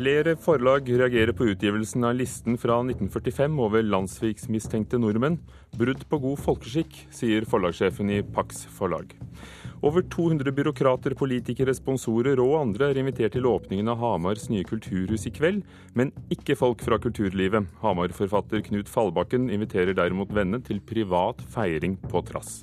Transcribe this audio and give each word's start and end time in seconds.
Flere 0.00 0.32
forlag 0.40 0.86
reagerer 0.88 1.34
på 1.36 1.44
utgivelsen 1.50 2.06
av 2.08 2.14
listen 2.16 2.54
fra 2.56 2.78
1945 2.80 3.56
over 3.60 3.82
landssviksmistenkte 3.84 4.96
nordmenn. 4.96 5.34
Brudd 5.76 6.06
på 6.08 6.18
god 6.22 6.38
folkeskikk, 6.40 6.94
sier 7.12 7.44
forlagssjefen 7.44 8.08
i 8.14 8.22
Pax 8.24 8.62
forlag. 8.78 9.10
Over 9.84 10.06
200 10.08 10.54
byråkrater, 10.56 11.12
politikere, 11.20 11.74
sponsorer 11.76 12.40
og 12.40 12.54
andre 12.62 12.88
er 12.88 13.00
invitert 13.02 13.36
til 13.36 13.48
åpningen 13.50 13.90
av 13.92 14.00
Hamars 14.00 14.46
nye 14.48 14.64
kulturhus 14.64 15.26
i 15.28 15.34
kveld, 15.36 15.66
men 15.92 16.14
ikke 16.32 16.56
folk 16.56 16.80
fra 16.86 16.96
kulturlivet. 16.96 17.68
Hamar-forfatter 17.84 18.64
Knut 18.70 18.88
Fallbakken 18.88 19.50
inviterer 19.52 19.92
derimot 19.98 20.32
vennene 20.32 20.62
til 20.64 20.80
privat 20.80 21.44
feiring 21.52 21.98
på 22.08 22.24
trass. 22.30 22.62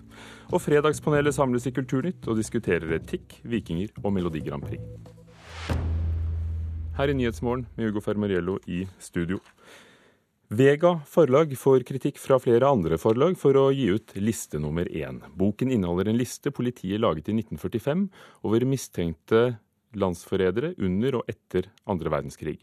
Og 0.50 0.64
Fredagspanelet 0.66 1.38
samles 1.38 1.70
i 1.70 1.76
Kulturnytt 1.76 2.26
og 2.26 2.42
diskuterer 2.42 2.98
etikk, 2.98 3.44
vikinger 3.46 3.94
og 4.02 4.10
Melodi 4.18 4.42
Grand 4.42 4.66
Prix 4.66 5.14
her 6.98 7.12
i 7.12 7.14
Nyhetsmorgen 7.14 7.68
med 7.76 7.86
Hugo 7.86 8.02
Fermariello 8.02 8.58
i 8.66 8.82
studio. 9.00 9.38
Vega 10.50 10.96
forlag 11.06 11.52
får 11.60 11.84
kritikk 11.86 12.18
fra 12.18 12.40
flere 12.42 12.66
andre 12.66 12.98
forlag 12.98 13.36
for 13.38 13.58
å 13.60 13.68
gi 13.76 13.90
ut 13.94 14.16
liste 14.18 14.58
nummer 14.64 14.88
én. 14.90 15.20
Boken 15.38 15.70
inneholder 15.76 16.10
en 16.10 16.18
liste 16.18 16.50
politiet 16.56 17.02
laget 17.04 17.30
i 17.30 17.36
1945 17.36 18.08
over 18.48 18.66
mistenkte 18.66 19.42
landsforrædere 19.98 20.73
under 20.82 21.20
og 21.20 21.30
etter 21.30 21.68
andre 21.86 22.14
verdenskrig. 22.16 22.58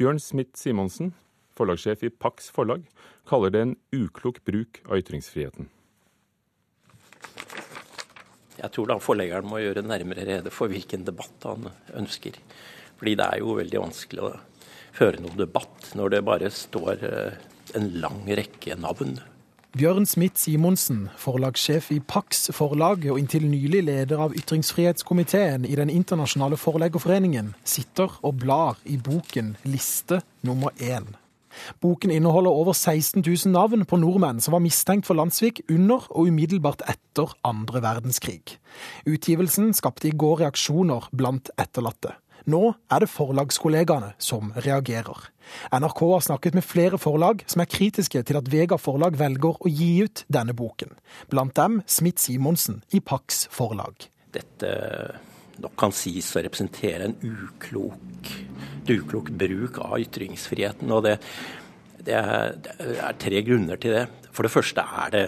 Bjørn 0.00 0.18
Smith 0.22 0.58
Simonsen, 0.58 1.12
forlagssjef 1.54 2.02
i 2.08 2.10
Pax 2.10 2.48
forlag, 2.54 2.82
kaller 3.28 3.54
det 3.54 3.62
en 3.62 3.76
uklok 3.94 4.40
bruk 4.48 4.80
av 4.88 4.98
ytringsfriheten. 4.98 5.70
Jeg 8.58 8.74
tror 8.74 8.90
da 8.90 8.98
forleggeren 8.98 9.46
må 9.46 9.60
gjøre 9.62 9.86
nærmere 9.86 10.26
rede 10.26 10.50
for 10.50 10.70
hvilken 10.72 11.06
debatt 11.06 11.46
han 11.46 11.70
ønsker. 11.94 12.34
Fordi 12.98 13.14
det 13.18 13.26
er 13.32 13.42
jo 13.42 13.56
veldig 13.58 13.82
vanskelig 13.86 14.26
å 14.26 14.34
føre 14.98 15.22
noen 15.22 15.38
debatt 15.38 15.92
når 15.98 16.14
det 16.16 16.24
bare 16.26 16.52
står 16.52 17.04
eh, 17.06 17.42
en 17.78 17.90
lang 18.02 18.24
rekke 18.26 18.78
navn. 18.80 19.18
Bjørn 19.78 20.08
Smith 20.08 20.40
Simonsen, 20.40 21.04
forlagssjef 21.20 21.90
i 21.92 21.98
Pax 22.00 22.48
forlag 22.56 23.04
og 23.12 23.18
inntil 23.20 23.44
nylig 23.46 23.82
leder 23.84 24.22
av 24.24 24.34
ytringsfrihetskomiteen 24.34 25.66
i 25.68 25.76
Den 25.78 25.92
internasjonale 25.92 26.56
forleggerforeningen, 26.58 27.52
sitter 27.68 28.16
og 28.24 28.40
blar 28.42 28.80
i 28.88 28.96
boken 28.96 29.54
Liste 29.68 30.22
nummer 30.42 30.72
én. 30.80 31.12
Boken 31.82 32.10
inneholder 32.10 32.50
over 32.50 32.72
16 32.72 33.22
000 33.22 33.52
navn 33.52 33.84
på 33.84 33.98
nordmenn 34.00 34.40
som 34.40 34.56
var 34.56 34.64
mistenkt 34.64 35.06
for 35.06 35.18
landssvik 35.18 35.60
under 35.68 36.06
og 36.10 36.30
umiddelbart 36.32 36.84
etter 36.88 37.34
andre 37.46 37.82
verdenskrig. 37.84 38.56
Utgivelsen 39.06 39.74
skapte 39.76 40.08
i 40.08 40.16
går 40.16 40.46
reaksjoner 40.46 41.10
blant 41.12 41.52
etterlatte. 41.58 42.16
Nå 42.46 42.62
er 42.92 43.02
det 43.02 43.10
forlagskollegaene 43.10 44.12
som 44.22 44.52
reagerer. 44.56 45.28
NRK 45.72 46.02
har 46.12 46.24
snakket 46.26 46.58
med 46.58 46.66
flere 46.66 46.98
forlag 47.00 47.42
som 47.48 47.62
er 47.62 47.70
kritiske 47.70 48.22
til 48.28 48.38
at 48.38 48.50
Vega 48.52 48.78
forlag 48.80 49.18
velger 49.18 49.58
å 49.58 49.72
gi 49.72 50.04
ut 50.04 50.24
denne 50.28 50.54
boken. 50.56 50.92
Blant 51.32 51.56
dem 51.58 51.80
Smith 51.86 52.22
Simonsen 52.22 52.82
i 52.94 53.00
Pax 53.00 53.46
forlag. 53.54 54.08
Dette 54.34 54.72
nok 55.58 55.74
kan 55.80 55.94
sies 55.94 56.28
å 56.36 56.42
representere 56.44 57.08
en 57.08 57.16
uklok, 57.24 58.32
uklok 58.88 59.32
bruk 59.34 59.80
av 59.82 59.98
ytringsfriheten. 60.04 60.92
og 60.92 61.08
det, 61.08 61.16
det, 61.98 62.14
er, 62.14 62.54
det 62.60 62.98
er 63.02 63.18
tre 63.18 63.42
grunner 63.46 63.80
til 63.80 63.96
det. 63.96 64.04
For 64.30 64.46
det 64.46 64.54
første 64.54 64.84
er 64.84 65.14
det 65.16 65.24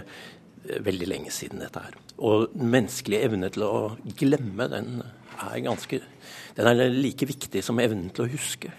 veldig 0.87 1.09
lenge 1.11 1.35
siden 1.35 1.65
dette 1.65 1.83
her. 1.83 1.97
Og 2.21 2.53
menneskelig 2.55 3.23
evne 3.25 3.51
til 3.53 3.65
å 3.67 3.75
glemme, 4.21 4.69
den 4.71 5.01
er 5.41 5.65
ganske 5.65 6.03
den 6.67 6.85
er 6.85 6.95
like 6.95 7.29
viktig 7.29 7.63
som 7.65 7.81
evnen 7.83 8.11
til 8.15 8.27
å 8.27 8.33
huske. 8.33 8.73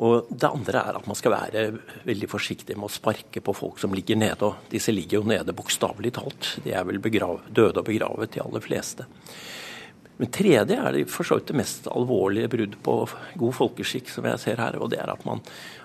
Og 0.00 0.30
Det 0.30 0.48
andre 0.48 0.80
er 0.80 0.96
at 0.96 1.06
man 1.08 1.18
skal 1.18 1.34
være 1.34 1.64
veldig 2.06 2.28
forsiktig 2.30 2.76
med 2.76 2.88
å 2.88 2.92
sparke 2.92 3.42
på 3.44 3.54
folk 3.56 3.80
som 3.82 3.92
ligger 3.92 4.16
nede. 4.16 4.46
og 4.46 4.70
Disse 4.72 4.94
ligger 4.94 5.20
jo 5.20 5.28
nede 5.28 5.52
bokstavelig 5.56 6.14
talt. 6.16 6.54
De 6.64 6.72
er 6.72 6.86
vel 6.88 7.00
døde 7.00 7.82
og 7.82 7.84
begravet, 7.84 8.32
de 8.32 8.40
aller 8.40 8.64
fleste. 8.64 9.04
Men 10.20 10.28
tredje 10.32 10.76
er 10.76 10.92
det 10.92 11.06
for 11.08 11.24
så 11.24 11.38
vidt 11.38 11.48
det 11.48 11.56
mest 11.56 11.86
alvorlige 11.88 12.48
brudd 12.52 12.76
på 12.84 12.94
god 13.40 13.54
folkeskikk 13.56 14.08
som 14.12 14.26
jeg 14.28 14.40
ser 14.40 14.60
her. 14.60 14.76
Og 14.80 14.90
det 14.92 15.00
er 15.00 15.12
at 15.12 15.24
man 15.24 15.40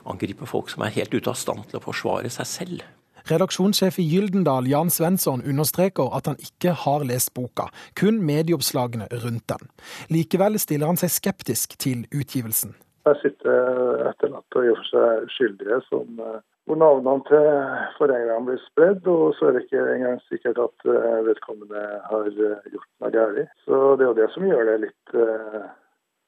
angriper 0.05 0.47
folk 0.47 0.71
som 0.71 0.83
er 0.83 0.95
helt 0.95 1.13
ute 1.13 1.31
av 1.31 1.39
stand 1.39 1.67
til 1.69 1.79
å 1.79 1.83
forsvare 1.83 2.31
seg 2.31 2.47
selv. 2.47 2.83
Redaksjonssjef 3.25 3.97
i 3.99 4.05
Gyldendal, 4.05 4.67
Jan 4.69 4.91
Svensson, 4.93 5.41
understreker 5.49 6.11
at 6.13 6.27
han 6.29 6.37
ikke 6.37 6.75
har 6.85 7.05
lest 7.09 7.33
boka, 7.33 7.71
kun 7.97 8.19
medieoppslagene 8.21 9.07
rundt 9.23 9.47
den. 9.49 9.69
Likevel 10.13 10.59
stiller 10.61 10.91
han 10.91 10.99
seg 11.01 11.13
skeptisk 11.13 11.73
til 11.81 12.05
utgivelsen. 12.13 12.75
Der 13.05 13.17
sitter 13.21 14.03
etterlatte 14.09 14.61
og 14.61 14.67
gjør 14.67 14.83
seg 14.89 15.31
skyldige, 15.33 15.79
som 15.89 16.21
eh, 16.21 16.43
hvor 16.65 16.79
navnene 16.81 17.25
til 17.27 17.49
foreldrene 17.99 18.47
blir 18.47 18.61
spredd, 18.63 19.09
og 19.09 19.35
så 19.37 19.49
er 19.49 19.57
det 19.57 19.65
ikke 19.65 19.83
engang 19.93 20.21
sikkert 20.25 20.61
at 20.63 20.87
eh, 20.89 21.19
vedkommende 21.27 21.83
har 22.09 22.29
eh, 22.29 22.69
gjort 22.73 22.91
noe 23.01 23.13
galt. 23.13 23.57
Så 23.65 23.81
det 23.97 24.05
er 24.05 24.11
jo 24.11 24.19
det 24.21 24.29
som 24.33 24.47
gjør 24.49 24.69
det 24.71 24.77
litt 24.87 25.17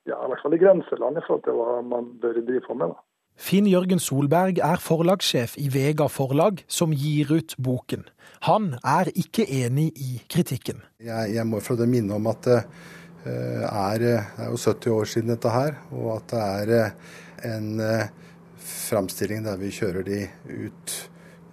ja, 0.07 0.15
i 0.15 0.29
hvert 0.31 0.41
fall 0.41 0.55
i 0.55 0.61
grenseland 0.61 1.19
i 1.19 1.25
forhold 1.25 1.45
til 1.45 1.57
hva 1.57 1.81
man 1.83 2.13
bør 2.21 2.41
drive 2.41 2.65
på 2.65 2.77
med. 2.77 2.93
da. 2.93 3.16
Finn 3.37 3.67
Jørgen 3.69 4.01
Solberg 4.01 4.57
er 4.65 4.81
forlagssjef 4.81 5.53
i 5.61 5.67
Vega 5.69 6.07
forlag, 6.09 6.63
som 6.67 6.93
gir 6.95 7.29
ut 7.29 7.53
boken. 7.61 8.07
Han 8.49 8.73
er 8.81 9.11
ikke 9.13 9.45
enig 9.45 9.91
i 10.01 10.17
kritikken. 10.29 10.81
Jeg, 11.01 11.35
jeg 11.35 11.45
må 11.45 11.61
få 11.61 11.77
minne 11.85 12.17
om 12.17 12.29
at 12.29 12.49
det 12.49 12.57
eh, 13.29 13.63
er, 13.69 14.01
det 14.01 14.17
er 14.17 14.51
jo 14.51 14.57
70 14.57 14.97
år 14.97 15.13
siden 15.13 15.33
dette 15.35 15.53
her, 15.53 15.77
og 15.93 16.11
at 16.17 16.33
det 16.33 16.43
er 16.43 16.75
eh, 16.81 17.15
en 17.53 17.71
eh, 17.83 18.11
framstilling 18.57 19.45
der 19.45 19.61
vi 19.61 19.73
kjører 19.73 20.05
de 20.07 20.21
ut 20.49 20.99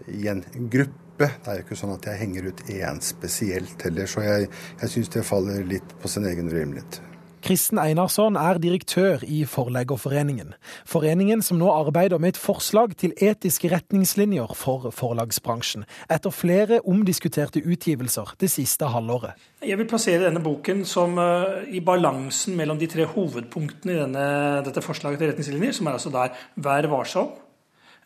i 0.08 0.28
en 0.32 0.44
gruppe. 0.72 1.30
Det 1.44 1.50
er 1.50 1.60
jo 1.60 1.66
ikke 1.68 1.78
sånn 1.78 1.94
at 1.94 2.08
jeg 2.08 2.22
henger 2.24 2.48
ut 2.48 2.68
én 2.72 3.00
spesielt 3.04 3.84
heller, 3.86 4.08
så 4.10 4.24
jeg, 4.24 4.48
jeg 4.80 4.96
syns 4.96 5.12
det 5.14 5.28
faller 5.28 5.66
litt 5.68 5.98
på 6.00 6.10
sin 6.10 6.26
egen 6.32 6.48
urimelighet. 6.48 7.02
Kristen 7.44 7.76
Einarsson 7.76 8.38
er 8.40 8.56
direktør 8.56 9.20
i 9.28 9.42
Forleggerforeningen. 9.44 10.54
Foreningen 10.88 11.42
som 11.44 11.58
nå 11.60 11.68
arbeider 11.68 12.16
med 12.22 12.32
et 12.32 12.40
forslag 12.40 12.94
til 12.96 13.12
etiske 13.20 13.68
retningslinjer 13.68 14.54
for 14.56 14.86
forlagsbransjen, 14.96 15.84
etter 16.08 16.32
flere 16.32 16.78
omdiskuterte 16.88 17.60
utgivelser 17.60 18.32
det 18.40 18.48
siste 18.54 18.88
halvåret. 18.88 19.36
Jeg 19.60 19.76
vil 19.76 19.88
plassere 19.90 20.24
denne 20.24 20.40
boken 20.44 20.86
som 20.88 21.20
uh, 21.20 21.60
i 21.68 21.84
balansen 21.84 22.56
mellom 22.56 22.80
de 22.80 22.88
tre 22.88 23.04
hovedpunktene 23.12 23.92
i 23.92 24.00
denne, 24.00 24.24
dette 24.64 24.84
forslaget 24.84 25.20
til 25.20 25.34
retningslinjer, 25.34 25.76
som 25.76 25.92
er 25.92 25.98
altså 25.98 26.14
der 26.16 26.40
vær 26.64 26.88
varsom, 26.96 27.28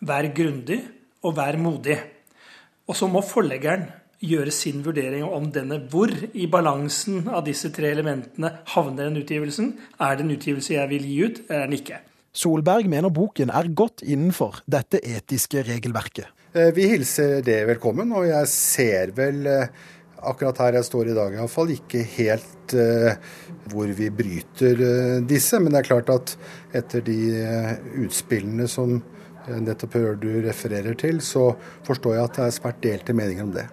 vær 0.03 0.33
grundig 0.35 0.81
og 1.23 1.39
vær 1.39 1.63
modig. 1.63 2.01
Og 2.91 2.99
så 2.99 3.07
må 3.07 3.23
forleggeren 3.23 3.87
gjøre 4.25 4.53
sin 4.55 4.83
vurdering 4.87 5.25
om 5.25 5.51
denne 5.55 5.79
hvor 5.91 6.11
i 6.33 6.47
balansen 6.51 7.29
av 7.31 7.45
disse 7.47 7.71
tre 7.75 7.93
elementene 7.95 8.51
havner 8.75 9.09
den 9.09 9.21
utgivelsen. 9.23 9.75
Er 10.03 10.19
det 10.19 10.27
en 10.27 10.35
utgivelse 10.35 10.75
jeg 10.75 10.91
vil 10.91 11.07
gi 11.07 11.19
ut, 11.25 11.43
eller 11.49 11.61
er 11.63 11.71
den 11.71 11.79
ikke? 11.79 12.01
Solberg 12.39 12.89
mener 12.91 13.15
boken 13.15 13.53
er 13.55 13.71
godt 13.75 14.03
innenfor 14.07 14.63
dette 14.71 15.01
etiske 15.03 15.63
regelverket. 15.67 16.29
Eh, 16.55 16.73
vi 16.75 16.89
hilser 16.91 17.41
det 17.47 17.61
velkommen, 17.69 18.13
og 18.15 18.27
jeg 18.29 18.51
ser 18.51 19.15
vel 19.17 19.47
eh, 19.49 19.71
akkurat 20.19 20.59
her 20.65 20.79
jeg 20.79 20.89
står 20.89 21.13
i 21.13 21.17
dag 21.17 21.37
iallfall, 21.37 21.71
ikke 21.75 22.03
helt 22.17 22.75
uh, 22.75 23.15
hvor 23.71 23.91
vi 23.95 24.09
bryter 24.11 24.83
uh, 24.83 25.15
disse. 25.23 25.61
Men 25.63 25.75
det 25.75 25.83
er 25.83 25.91
klart 25.93 26.11
at 26.11 26.35
etter 26.75 27.05
de 27.07 27.19
uh, 27.39 27.73
utspillene 28.03 28.67
som 28.71 28.99
nettopp 29.49 29.95
hører 29.97 30.19
du 30.21 30.29
refererer 30.45 30.99
til, 30.99 31.23
så 31.25 31.53
forstår 31.87 32.19
jeg 32.19 32.27
at 32.27 32.37
det 32.37 32.47
er 32.49 32.57
svært 32.59 32.83
delte 32.85 33.15
meninger 33.17 33.47
om 33.47 33.55
det 33.55 33.69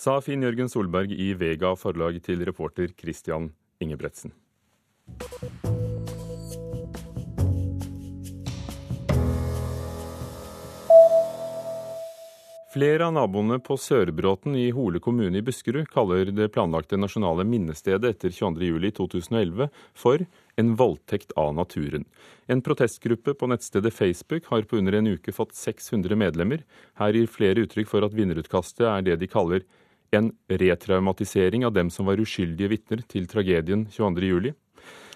sa 0.00 0.16
Finn 0.24 0.40
Jørgen 0.46 0.70
Solberg 0.72 1.12
i 1.12 1.32
Vega 1.36 1.74
forlag 1.76 2.22
til 2.24 2.40
reporter 2.48 2.88
Christian 2.96 3.50
Ingebretsen. 3.84 4.32
Flere 12.70 13.08
av 13.08 13.12
naboene 13.12 13.58
på 13.58 13.74
Sørbråten 13.74 14.54
i 14.54 14.68
Hole 14.70 15.00
kommune 15.02 15.40
i 15.40 15.42
Buskerud 15.42 15.88
kaller 15.90 16.30
det 16.30 16.52
planlagte 16.54 16.96
nasjonale 16.96 17.42
minnestedet 17.42 18.14
etter 18.14 18.30
22.07.2011 18.30 19.66
for 19.98 20.22
en 20.54 20.70
voldtekt 20.78 21.34
av 21.34 21.50
naturen. 21.58 22.06
En 22.46 22.62
protestgruppe 22.62 23.34
på 23.34 23.50
nettstedet 23.50 23.92
Facebook 23.92 24.46
har 24.52 24.62
på 24.70 24.78
under 24.78 25.00
en 25.00 25.10
uke 25.16 25.34
fått 25.34 25.58
600 25.58 26.14
medlemmer. 26.22 26.62
Her 27.02 27.18
gir 27.18 27.28
flere 27.28 27.66
uttrykk 27.66 27.90
for 27.90 28.06
at 28.06 28.14
vinnerutkastet 28.14 28.86
er 28.86 29.04
det 29.10 29.18
de 29.18 29.28
kaller 29.34 29.66
en 30.16 30.32
retraumatisering 30.48 31.64
av 31.66 31.74
dem 31.76 31.90
som 31.90 32.08
var 32.10 32.20
uskyldige 32.22 32.70
vitner 32.72 33.04
til 33.10 33.28
tragedien 33.30 33.86
22.07. 33.92 34.52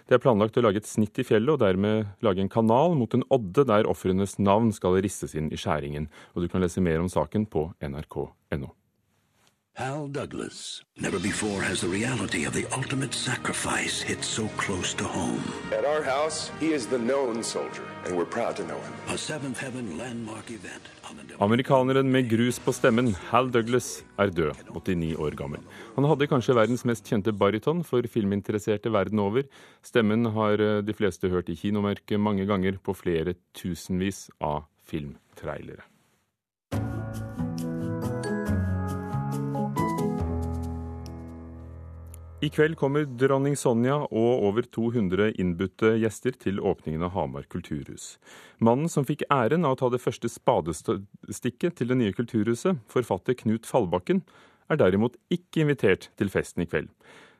Det 0.05 0.19
er 0.19 0.21
planlagt 0.21 0.59
å 0.61 0.65
lage 0.67 0.83
et 0.83 0.89
snitt 0.89 1.17
i 1.17 1.25
fjellet 1.25 1.55
og 1.55 1.63
dermed 1.63 2.11
lage 2.25 2.43
en 2.45 2.53
kanal 2.53 2.93
mot 2.99 3.15
en 3.17 3.25
odde 3.33 3.65
der 3.71 3.89
ofrenes 3.89 4.37
navn 4.37 4.69
skal 4.77 4.99
risses 5.01 5.33
inn 5.39 5.49
i 5.49 5.61
skjæringen. 5.61 6.11
Og 6.37 6.45
du 6.45 6.51
kan 6.53 6.61
lese 6.61 6.85
mer 6.85 7.01
om 7.01 7.09
saken 7.09 7.49
på 7.49 7.71
nrk.no. 7.81 8.69
Hal 9.77 10.07
Douglas. 10.07 10.83
Never 11.01 11.19
before 11.19 11.61
has 11.61 11.81
the 11.81 11.89
reality 11.89 12.45
of 12.47 12.53
the 12.53 12.65
ultimate 12.77 13.13
sacrifice 13.13 14.01
hit 14.01 14.23
so 14.23 14.47
close 14.57 14.95
to 14.95 15.05
home. 15.05 15.43
At 15.73 15.85
our 15.85 16.03
house, 16.03 16.53
he 16.61 16.73
is 16.73 16.87
the 16.87 16.99
known 16.99 17.43
soldier, 17.43 17.83
and 18.07 18.17
we're 18.17 18.25
proud 18.25 18.55
to 18.57 18.63
know 18.63 18.79
him. 18.79 18.93
A 19.09 19.19
Seventh 19.19 19.59
Heaven 19.59 19.99
landmark 19.99 20.51
event 20.51 20.91
Amerikaneren 21.39 22.11
med 22.11 22.31
grus 22.31 22.59
på 22.59 22.73
stemmen, 22.73 23.15
Hal 23.31 23.51
Douglas, 23.51 24.05
er 24.19 24.31
død, 24.31 24.55
89 24.71 25.17
år 25.19 25.35
gammel. 25.37 25.65
Han 25.97 26.07
hadde 26.07 26.29
kanskje 26.31 26.55
verdens 26.55 26.85
mest 26.87 27.11
kjente 27.11 27.35
bariton 27.35 27.83
for 27.85 28.07
filminteresserte 28.07 28.93
verden 28.95 29.19
over. 29.19 29.43
Stemmen 29.83 30.31
har 30.37 30.63
eh, 30.63 30.83
de 30.87 30.95
fleste 30.95 31.29
hørt 31.29 31.51
i 31.51 31.59
kinomørket 31.59 32.21
mange 32.21 32.47
ganger 32.47 32.79
på 32.79 32.95
flere 32.95 33.35
tusenvis 33.59 34.29
av 34.39 34.69
filmtrailere. 34.87 35.83
I 42.45 42.51
kveld 42.53 42.77
kommer 42.77 43.07
dronning 43.09 43.55
Sonja 43.57 43.95
og 44.05 44.43
over 44.45 44.67
200 44.69 45.31
innbudte 45.41 45.95
gjester 45.97 46.35
til 46.37 46.59
åpningen 46.61 47.07
av 47.07 47.15
Hamar 47.15 47.47
kulturhus. 47.49 48.19
Mannen 48.61 48.91
som 48.93 49.07
fikk 49.09 49.23
æren 49.33 49.65
av 49.65 49.77
å 49.77 49.79
ta 49.81 49.89
det 49.95 50.03
første 50.03 50.29
spadestikket 50.29 51.79
til 51.79 51.89
det 51.89 51.97
nye 52.03 52.13
kulturhuset, 52.13 52.83
forfatter 52.93 53.39
Knut 53.41 53.65
Fallbakken, 53.65 54.21
er 54.69 54.81
derimot 54.83 55.17
ikke 55.33 55.63
invitert 55.65 56.11
til 56.21 56.33
festen 56.35 56.67
i 56.67 56.69
kveld. 56.69 56.91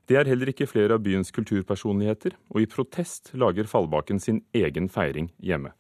Det 0.09 0.17
er 0.21 0.31
heller 0.31 0.55
ikke 0.55 0.71
flere 0.71 0.97
av 0.97 1.05
byens 1.05 1.35
kulturpersonligheter, 1.37 2.39
og 2.55 2.65
i 2.65 2.71
protest 2.71 3.35
lager 3.37 3.69
Fallbakken 3.69 4.23
sin 4.25 4.41
egen 4.57 4.89
feiring 4.89 5.29
hjemme. 5.37 5.75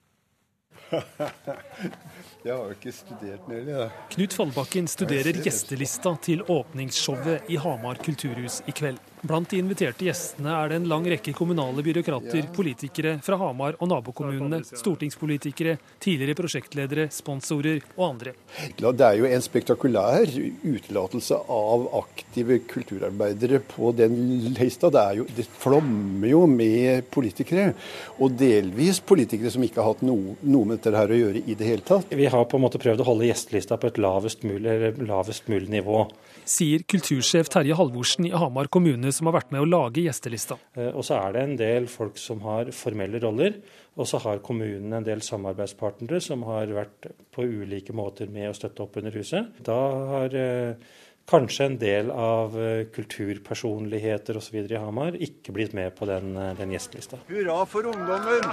Jeg 2.44 2.52
har 2.52 2.60
jo 2.60 2.76
ikke 2.76 2.92
studert 2.92 3.48
mer, 3.48 3.64
jeg. 3.64 3.88
Knut 4.18 4.36
Fallbakken 4.36 4.88
studerer 4.90 5.40
gjestelista 5.40 6.12
til 6.20 6.44
åpningsshowet 6.44 7.48
i 7.48 7.56
Hamar 7.56 7.96
kulturhus 8.04 8.60
i 8.68 8.76
kveld. 8.76 9.00
Blant 9.24 9.48
de 9.48 9.56
inviterte 9.56 10.04
gjestene 10.04 10.52
er 10.52 10.68
det 10.68 10.76
en 10.76 10.88
lang 10.90 11.06
rekke 11.08 11.32
kommunale 11.32 11.80
byråkrater, 11.84 12.50
politikere 12.52 13.14
fra 13.24 13.38
Hamar 13.40 13.78
og 13.78 13.88
nabokommunene, 13.88 14.58
stortingspolitikere, 14.68 15.78
tidligere 16.04 16.36
prosjektledere, 16.36 17.06
sponsorer 17.14 17.80
og 17.94 18.02
andre. 18.10 18.34
Det 18.76 19.06
er 19.06 19.16
jo 19.22 19.30
en 19.30 19.46
spektakulær 19.46 20.28
utelatelse 20.28 21.38
av 21.56 21.86
aktive 22.02 22.60
kulturarbeidere 22.68 23.62
på 23.64 23.94
den 23.96 24.18
lista. 24.58 24.92
Det, 24.92 25.06
jo, 25.22 25.26
det 25.38 25.48
flommer 25.48 26.28
jo 26.28 26.44
med 26.50 27.08
politikere, 27.14 27.70
og 28.20 28.36
delvis 28.36 29.00
politikere 29.00 29.54
som 29.56 29.64
ikke 29.64 29.80
har 29.80 29.94
hatt 29.94 30.04
noe, 30.04 30.36
noe 30.44 30.68
med 30.68 30.82
dette 30.82 30.92
her 31.00 31.16
å 31.16 31.22
gjøre 31.22 31.46
i 31.48 31.56
det 31.56 31.72
hele 31.72 31.88
tatt. 31.88 32.12
Vi 32.12 32.28
har 32.28 32.44
på 32.44 32.60
en 32.60 32.66
måte 32.68 32.82
prøvd 32.82 33.00
å 33.00 33.08
holde 33.08 33.32
gjestelista 33.32 33.80
på 33.80 33.88
et 33.88 34.04
lavest 34.04 34.44
mulig, 34.44 34.98
lavest 35.00 35.48
mulig 35.48 35.72
nivå. 35.80 36.04
Sier 36.44 36.82
kultursjef 36.84 37.48
Terje 37.48 37.76
Halvorsen 37.78 38.26
i 38.28 38.32
Hamar 38.36 38.68
kommune, 38.72 39.12
som 39.16 39.30
har 39.30 39.38
vært 39.38 39.54
med 39.54 39.64
å 39.64 39.68
lage 39.68 40.02
gjestelista. 40.04 40.58
Eh, 40.76 40.90
og 40.90 41.06
så 41.06 41.16
er 41.22 41.32
det 41.32 41.44
en 41.44 41.56
del 41.60 41.88
folk 41.88 42.20
som 42.20 42.42
har 42.44 42.68
formelle 42.76 43.20
roller. 43.22 43.56
Og 43.94 44.08
så 44.10 44.18
har 44.24 44.42
kommunen 44.44 44.92
en 44.92 45.06
del 45.06 45.22
samarbeidspartnere 45.24 46.20
som 46.24 46.42
har 46.48 46.72
vært 46.74 47.08
på 47.32 47.46
ulike 47.46 47.94
måter 47.96 48.28
med 48.32 48.50
å 48.50 48.56
støtte 48.56 48.84
opp 48.84 48.98
under 49.00 49.14
huset. 49.16 49.56
Da 49.64 49.78
har 50.12 50.36
eh, 50.36 50.92
kanskje 51.30 51.66
en 51.66 51.78
del 51.78 52.10
av 52.10 52.54
eh, 52.60 52.84
kulturpersonligheter 52.94 54.36
osv. 54.36 54.56
i 54.64 54.76
Hamar 54.80 55.16
ikke 55.16 55.54
blitt 55.56 55.72
med 55.76 55.94
på 55.96 56.08
den, 56.08 56.36
eh, 56.36 56.52
den 56.58 56.74
gjestelista. 56.74 57.18
Hurra 57.28 57.64
for 57.66 57.88
ungdommen! 57.90 58.44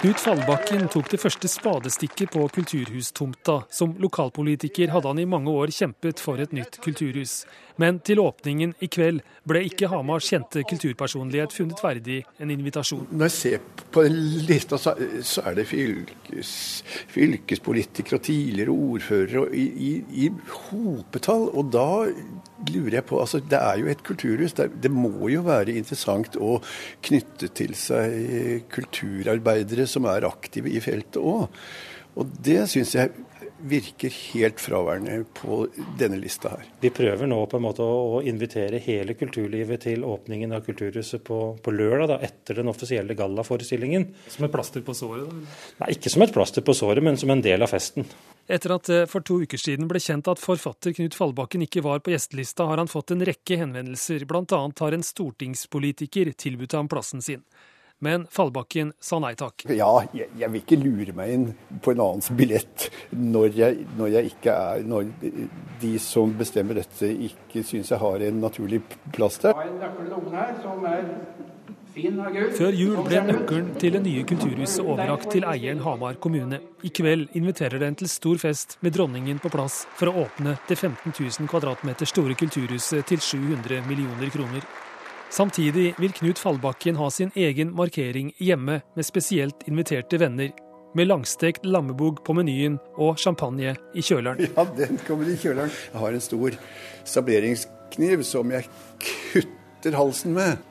Knut 0.00 0.22
Fallbakken 0.22 0.88
tok 0.92 1.10
det 1.12 1.20
første 1.20 1.50
spadestikket 1.50 2.32
på 2.32 2.48
kulturhustomta. 2.56 3.62
Som 3.70 3.96
lokalpolitiker 4.00 4.92
hadde 4.94 5.12
han 5.12 5.20
i 5.20 5.28
mange 5.28 5.52
år 5.52 5.72
kjempet 5.74 6.22
for 6.22 6.40
et 6.40 6.56
nytt 6.56 6.80
kulturhus. 6.84 7.44
Men 7.82 7.98
til 8.04 8.20
åpningen 8.22 8.72
i 8.80 8.88
kveld 8.92 9.20
ble 9.46 9.62
ikke 9.68 9.90
Hamars 9.92 10.28
kjente 10.30 10.62
kulturpersonlighet 10.68 11.52
funnet 11.52 11.82
verdig 11.84 12.22
en 12.42 12.52
invitasjon. 12.52 13.04
Når 13.10 13.28
jeg 13.28 13.34
ser 13.36 13.84
på 13.92 14.04
den 14.06 14.16
lista, 14.48 14.78
så, 14.80 14.94
er 15.42 15.58
det 15.58 15.66
fylkes, 15.70 16.52
fylkespolitikere 17.12 18.18
og 18.18 18.24
tidligere 18.28 18.76
ordførere 18.76 19.44
i, 19.52 19.66
i, 19.88 19.92
i, 20.24 20.30
hopetall. 20.70 21.50
Og 21.52 21.70
da 21.74 21.88
lurer 22.72 22.98
jeg 22.98 23.08
på 23.10 23.20
altså 23.20 23.42
Det 23.44 23.60
er 23.60 23.82
jo 23.82 23.90
et 23.92 24.04
kulturhus. 24.06 24.56
Det, 24.56 24.70
det 24.82 24.92
må 24.92 25.28
jo 25.32 25.44
være 25.46 25.76
interessant 25.76 26.40
å 26.40 26.56
knytte 27.06 27.52
til 27.56 27.76
seg 27.78 28.64
kulturarbeidere 28.72 29.86
som 29.90 30.08
er 30.10 30.28
aktive 30.28 30.72
i 30.72 30.80
feltet 30.84 31.20
òg. 31.20 31.50
Og 32.16 32.36
det 32.40 32.62
syns 32.72 32.94
jeg 32.96 33.12
virker 33.58 34.12
helt 34.32 34.60
fraværende 34.60 35.24
på 35.34 35.66
denne 35.98 36.18
lista 36.20 36.52
her. 36.54 36.64
Vi 36.80 36.90
prøver 36.94 37.28
nå 37.30 37.38
på 37.50 37.58
en 37.58 37.64
måte 37.64 37.84
å 37.84 38.20
invitere 38.26 38.80
hele 38.82 39.16
kulturlivet 39.18 39.86
til 39.86 40.04
åpningen 40.06 40.52
av 40.56 40.64
Kulturhuset 40.66 41.24
på, 41.24 41.38
på 41.62 41.74
lørdag, 41.74 42.08
da, 42.12 42.18
etter 42.26 42.60
den 42.60 42.70
offisielle 42.72 43.16
gallaforestillingen. 43.18 44.08
Som 44.32 44.46
et 44.46 44.54
plaster 44.54 44.84
på 44.86 44.94
såret? 44.96 45.28
Da? 45.28 45.60
Nei, 45.82 45.92
ikke 45.96 46.12
som 46.12 46.26
et 46.26 46.34
plaster 46.34 46.66
på 46.66 46.74
såret, 46.76 47.04
men 47.04 47.18
som 47.20 47.32
en 47.32 47.44
del 47.44 47.64
av 47.64 47.72
festen. 47.72 48.08
Etter 48.46 48.76
at 48.76 48.90
det 48.90 49.00
for 49.10 49.26
to 49.26 49.40
uker 49.42 49.60
siden 49.60 49.88
ble 49.90 50.02
kjent 50.02 50.28
at 50.30 50.42
forfatter 50.42 50.94
Knut 50.96 51.16
Fallbakken 51.18 51.64
ikke 51.66 51.84
var 51.86 52.04
på 52.04 52.12
gjestelista, 52.14 52.68
har 52.68 52.82
han 52.82 52.90
fått 52.90 53.14
en 53.14 53.24
rekke 53.26 53.58
henvendelser, 53.62 54.26
bl.a. 54.28 54.60
har 54.80 54.96
en 54.98 55.06
stortingspolitiker 55.06 56.34
tilbudt 56.38 56.76
ham 56.78 56.92
plassen 56.92 57.24
sin 57.24 57.42
men 58.04 58.26
Fallbakken 58.30 58.92
sa 59.00 59.18
nei 59.22 59.32
takk. 59.38 59.64
Ja, 59.72 59.88
jeg, 60.12 60.28
jeg, 60.36 60.50
vil 60.52 60.62
ikke 60.62 60.78
lure 60.80 61.16
meg 61.16 61.32
inn 61.32 61.46
på 61.82 61.94
en 61.94 62.02
annens 62.04 62.28
billett 62.36 62.90
når 63.10 63.56
jeg, 63.56 63.86
når 63.96 64.12
jeg 64.18 64.32
ikke 64.34 64.52
er 64.52 64.84
Når 64.86 65.08
de 65.80 65.92
som 66.02 66.32
bestemmer 66.36 66.80
dette, 66.80 67.08
ikke 67.08 67.64
syns 67.66 67.90
jeg 67.92 68.00
har 68.00 68.22
en 68.28 68.40
naturlig 68.42 68.82
plass 69.14 69.40
der. 69.42 69.56
Før 71.96 72.74
jul 72.76 72.98
ble 73.06 73.20
nøkkelen 73.24 73.68
til 73.80 73.94
det 73.96 74.02
nye 74.04 74.24
kulturhuset 74.28 74.84
overrakt 74.84 75.30
til 75.32 75.46
eieren 75.48 75.80
Hamar 75.80 76.18
kommune. 76.20 76.58
I 76.84 76.90
kveld 76.92 77.30
inviterer 77.40 77.80
den 77.80 77.96
til 77.96 78.10
stor 78.12 78.36
fest 78.42 78.76
med 78.84 78.92
dronningen 78.98 79.40
på 79.40 79.48
plass 79.52 79.86
for 79.96 80.12
å 80.12 80.26
åpne 80.26 80.58
det 80.68 80.76
15 80.76 81.14
000 81.16 81.48
kvadratmeter 81.48 82.08
store 82.08 82.36
kulturhuset 82.36 83.08
til 83.08 83.24
700 83.24 83.80
millioner 83.88 84.32
kroner. 84.34 84.68
Samtidig 85.30 85.94
vil 85.98 86.12
Knut 86.12 86.38
Fallbakken 86.38 86.96
ha 86.96 87.10
sin 87.10 87.30
egen 87.34 87.72
markering 87.74 88.30
hjemme 88.38 88.80
med 88.94 89.06
spesielt 89.06 89.66
inviterte 89.68 90.20
venner. 90.22 90.52
Med 90.94 91.10
langstekt 91.10 91.66
lammebog 91.66 92.22
på 92.24 92.32
menyen 92.38 92.78
og 92.94 93.18
champagne 93.20 93.74
i 93.92 94.04
kjøleren. 94.06 94.46
Ja, 94.46 94.64
den 94.78 95.00
kommer 95.04 95.28
i 95.28 95.34
kjøleren. 95.36 95.72
Jeg 95.92 96.00
har 96.00 96.14
en 96.16 96.24
stor 96.24 96.56
stableringskniv 97.04 98.22
som 98.24 98.54
jeg 98.54 98.68
kutter 99.02 99.98
halsen 99.98 100.32
med. 100.38 100.62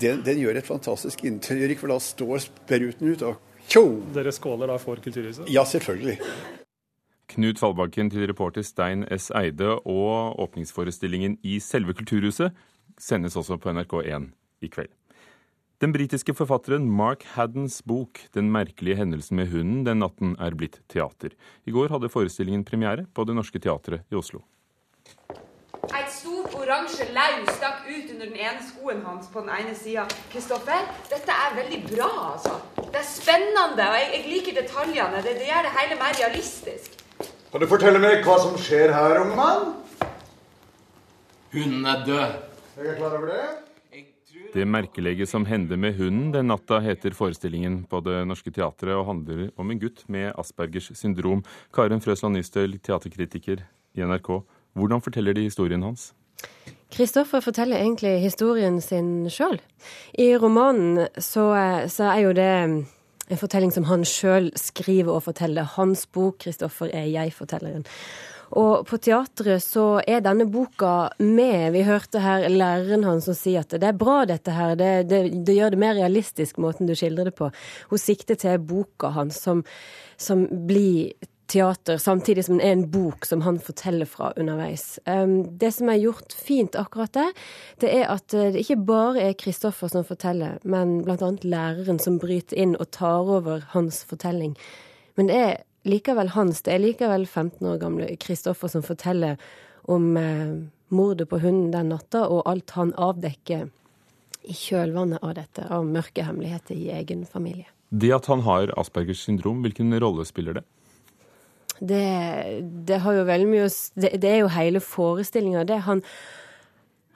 Den, 0.00 0.22
den 0.24 0.40
gjør 0.40 0.62
et 0.62 0.70
fantastisk 0.70 1.26
inntrykk, 1.26 1.82
for 1.82 1.92
da 1.92 1.98
står 2.00 2.46
spruten 2.46 3.10
ut. 3.10 3.26
og 3.26 3.66
tjo! 3.68 3.84
Dere 4.14 4.32
skåler 4.32 4.70
da 4.70 4.78
for 4.80 5.02
Kulturhuset? 5.02 5.50
Ja, 5.52 5.66
selvfølgelig. 5.68 6.16
Knut 7.34 7.60
Fallbakken 7.60 8.08
til 8.14 8.24
reporter 8.30 8.64
Stein 8.64 9.04
S. 9.12 9.28
Eide 9.34 9.74
og 9.82 10.40
åpningsforestillingen 10.40 11.36
i 11.44 11.58
selve 11.60 11.92
Kulturhuset 11.98 12.54
sendes 12.98 13.36
også 13.36 13.58
på 13.60 13.72
NRK1 13.72 14.30
i 14.64 14.70
kveld. 14.72 14.92
Den 15.84 15.92
britiske 15.92 16.32
forfatteren 16.32 16.86
Mark 16.88 17.26
Haddens 17.34 17.82
bok 17.84 18.22
'Den 18.32 18.50
merkelige 18.50 18.96
hendelsen 18.96 19.36
med 19.36 19.52
hunden' 19.52 19.84
den 19.84 19.98
natten 20.00 20.36
er 20.40 20.56
blitt 20.56 20.80
teater. 20.88 21.36
I 21.66 21.70
går 21.70 21.92
hadde 21.92 22.08
forestillingen 22.08 22.64
premiere 22.64 23.04
på 23.14 23.26
Det 23.26 23.34
Norske 23.36 23.60
Teatret 23.60 24.00
i 24.10 24.16
Oslo. 24.16 24.40
Et 25.84 26.08
stort 26.10 26.54
oransje 26.56 27.04
lau 27.12 27.44
stakk 27.52 27.84
ut 27.84 28.08
under 28.14 28.26
den 28.26 28.40
ene 28.40 28.64
skoen 28.64 29.04
hans 29.04 29.28
på 29.28 29.44
den 29.44 29.52
ene 29.52 29.74
sida. 29.76 30.06
Kristoffer, 30.32 30.88
dette 31.10 31.30
er 31.44 31.54
veldig 31.60 31.82
bra, 31.92 32.10
altså. 32.32 32.56
Det 32.80 32.96
er 32.96 33.04
spennende, 33.04 33.84
og 33.90 33.96
jeg, 34.00 34.08
jeg 34.16 34.24
liker 34.32 34.60
detaljene. 34.62 35.22
Det, 35.22 35.36
det, 35.36 35.46
gjør 35.52 35.68
det 35.68 35.76
hele 35.76 36.00
mer 36.00 36.16
realistisk. 36.22 36.98
Kan 37.52 37.60
du 37.60 37.68
fortelle 37.68 38.00
meg 38.00 38.24
hva 38.24 38.40
som 38.40 38.56
skjer 38.56 38.96
her, 38.96 39.20
unge 39.20 39.36
mann? 39.36 39.74
Hunden 41.52 41.86
er 41.86 42.04
død. 42.08 42.45
Jeg 42.76 42.90
er 42.92 42.96
klar 42.98 43.14
over 43.16 43.30
det. 43.30 43.44
Det 44.52 44.64
merkelige 44.68 45.24
som 45.26 45.46
hender 45.48 45.78
med 45.80 45.94
hunden 45.96 46.28
den 46.34 46.50
natta, 46.50 46.76
heter 46.84 47.14
forestillingen 47.16 47.86
på 47.88 48.02
Det 48.04 48.18
Norske 48.28 48.52
Teatret 48.52 48.92
og 48.92 49.06
handler 49.08 49.46
om 49.56 49.70
en 49.72 49.80
gutt 49.80 50.02
med 50.12 50.34
Aspergers 50.36 50.90
syndrom. 50.92 51.40
Karen 51.72 52.04
Frøsland 52.04 52.36
Nystøl, 52.36 52.76
teaterkritiker 52.76 53.64
i 53.96 54.04
NRK. 54.04 54.28
Hvordan 54.76 55.00
forteller 55.00 55.32
de 55.32 55.46
historien 55.48 55.82
hans? 55.88 56.10
Kristoffer 56.92 57.40
forteller 57.40 57.80
egentlig 57.80 58.20
historien 58.20 58.76
sin 58.84 59.30
sjøl. 59.32 59.56
I 60.18 60.36
romanen 60.36 61.08
så, 61.16 61.48
så, 61.88 62.12
er 62.12 62.20
jo 62.26 62.36
det 62.36 62.50
en 62.52 63.40
fortelling 63.40 63.72
som 63.72 63.88
han 63.88 64.04
sjøl 64.04 64.52
skriver 64.52 65.16
og 65.16 65.24
forteller. 65.30 65.64
Hans 65.78 66.04
bok 66.06 66.44
'Kristoffer 66.44 66.92
er 66.92 67.08
jeg-fortelleren'. 67.08 67.88
Og 68.54 68.86
på 68.86 68.98
teatret 69.02 69.64
så 69.64 70.00
er 70.06 70.22
denne 70.24 70.46
boka 70.50 71.10
med. 71.18 71.72
Vi 71.74 71.84
hørte 71.86 72.22
her 72.22 72.46
læreren 72.52 73.06
hans 73.06 73.26
som 73.26 73.34
sier 73.34 73.64
at 73.64 73.74
det 73.74 73.88
er 73.88 73.98
bra, 73.98 74.20
dette 74.28 74.54
her. 74.54 74.76
Det, 74.78 74.90
det, 75.10 75.22
det, 75.46 75.56
gjør 75.56 75.74
det 75.74 75.82
mer 75.82 75.96
realistisk, 75.98 76.60
måten 76.62 76.86
du 76.86 76.94
skildrer 76.94 77.30
det 77.30 77.36
på. 77.38 77.50
Hun 77.90 78.02
sikter 78.02 78.38
til 78.38 78.62
boka 78.62 79.10
hans 79.16 79.40
som, 79.42 79.64
som 80.16 80.46
blir 80.68 81.16
teater, 81.46 81.98
samtidig 81.98 82.44
som 82.44 82.58
det 82.58 82.66
er 82.66 82.74
en 82.74 82.88
bok 82.90 83.26
som 83.26 83.42
han 83.46 83.58
forteller 83.62 84.08
fra 84.10 84.32
underveis. 84.36 84.98
Um, 85.06 85.58
det 85.58 85.72
som 85.76 85.90
er 85.90 86.00
gjort 86.02 86.34
fint 86.34 86.78
akkurat 86.78 87.14
der, 87.14 87.30
det 87.82 87.92
er 88.00 88.10
at 88.10 88.34
uh, 88.34 88.48
det 88.54 88.64
ikke 88.64 88.80
bare 88.88 89.28
er 89.28 89.38
Kristoffer 89.38 89.90
som 89.92 90.06
forteller, 90.06 90.58
men 90.64 90.98
bl.a. 91.06 91.30
læreren 91.42 92.02
som 92.02 92.18
bryter 92.22 92.58
inn 92.58 92.74
og 92.78 92.90
tar 92.94 93.30
over 93.38 93.66
hans 93.76 94.02
fortelling. 94.08 94.56
Men 95.16 95.30
det 95.30 95.38
er 95.38 95.56
likevel 95.86 96.32
hans, 96.34 96.62
det 96.66 96.74
er 96.74 96.82
likevel 96.82 97.26
15 97.26 97.66
år 97.66 97.80
gamle 97.82 98.08
Kristoffer 98.20 98.70
som 98.72 98.84
forteller 98.86 99.40
om 99.90 100.12
uh, 100.18 100.56
mordet 100.94 101.28
på 101.30 101.40
hunden 101.42 101.72
den 101.74 101.92
natta, 101.94 102.26
og 102.26 102.46
alt 102.50 102.74
han 102.76 102.92
avdekker 102.94 103.68
i 104.46 104.54
kjølvannet 104.54 105.22
av 105.26 105.34
dette, 105.38 105.66
av 105.72 105.86
mørke 105.86 106.26
hemmeligheter 106.26 106.76
i 106.78 106.90
egen 106.94 107.24
familie. 107.26 107.66
Det 107.90 108.10
at 108.14 108.26
han 108.30 108.42
har 108.46 108.72
Aspergers 108.78 109.22
syndrom, 109.26 109.62
hvilken 109.64 109.94
rolle 110.02 110.26
spiller 110.26 110.58
det? 110.58 110.64
Det, 111.76 112.02
det, 112.88 113.02
har 113.04 113.18
jo 113.18 113.26
veldig 113.28 113.46
mye 113.50 113.68
Det, 114.00 114.14
det 114.22 114.30
er 114.30 114.38
jo 114.40 114.52
hele 114.54 114.80
forestillinga. 114.80 115.66
Han, 115.84 116.00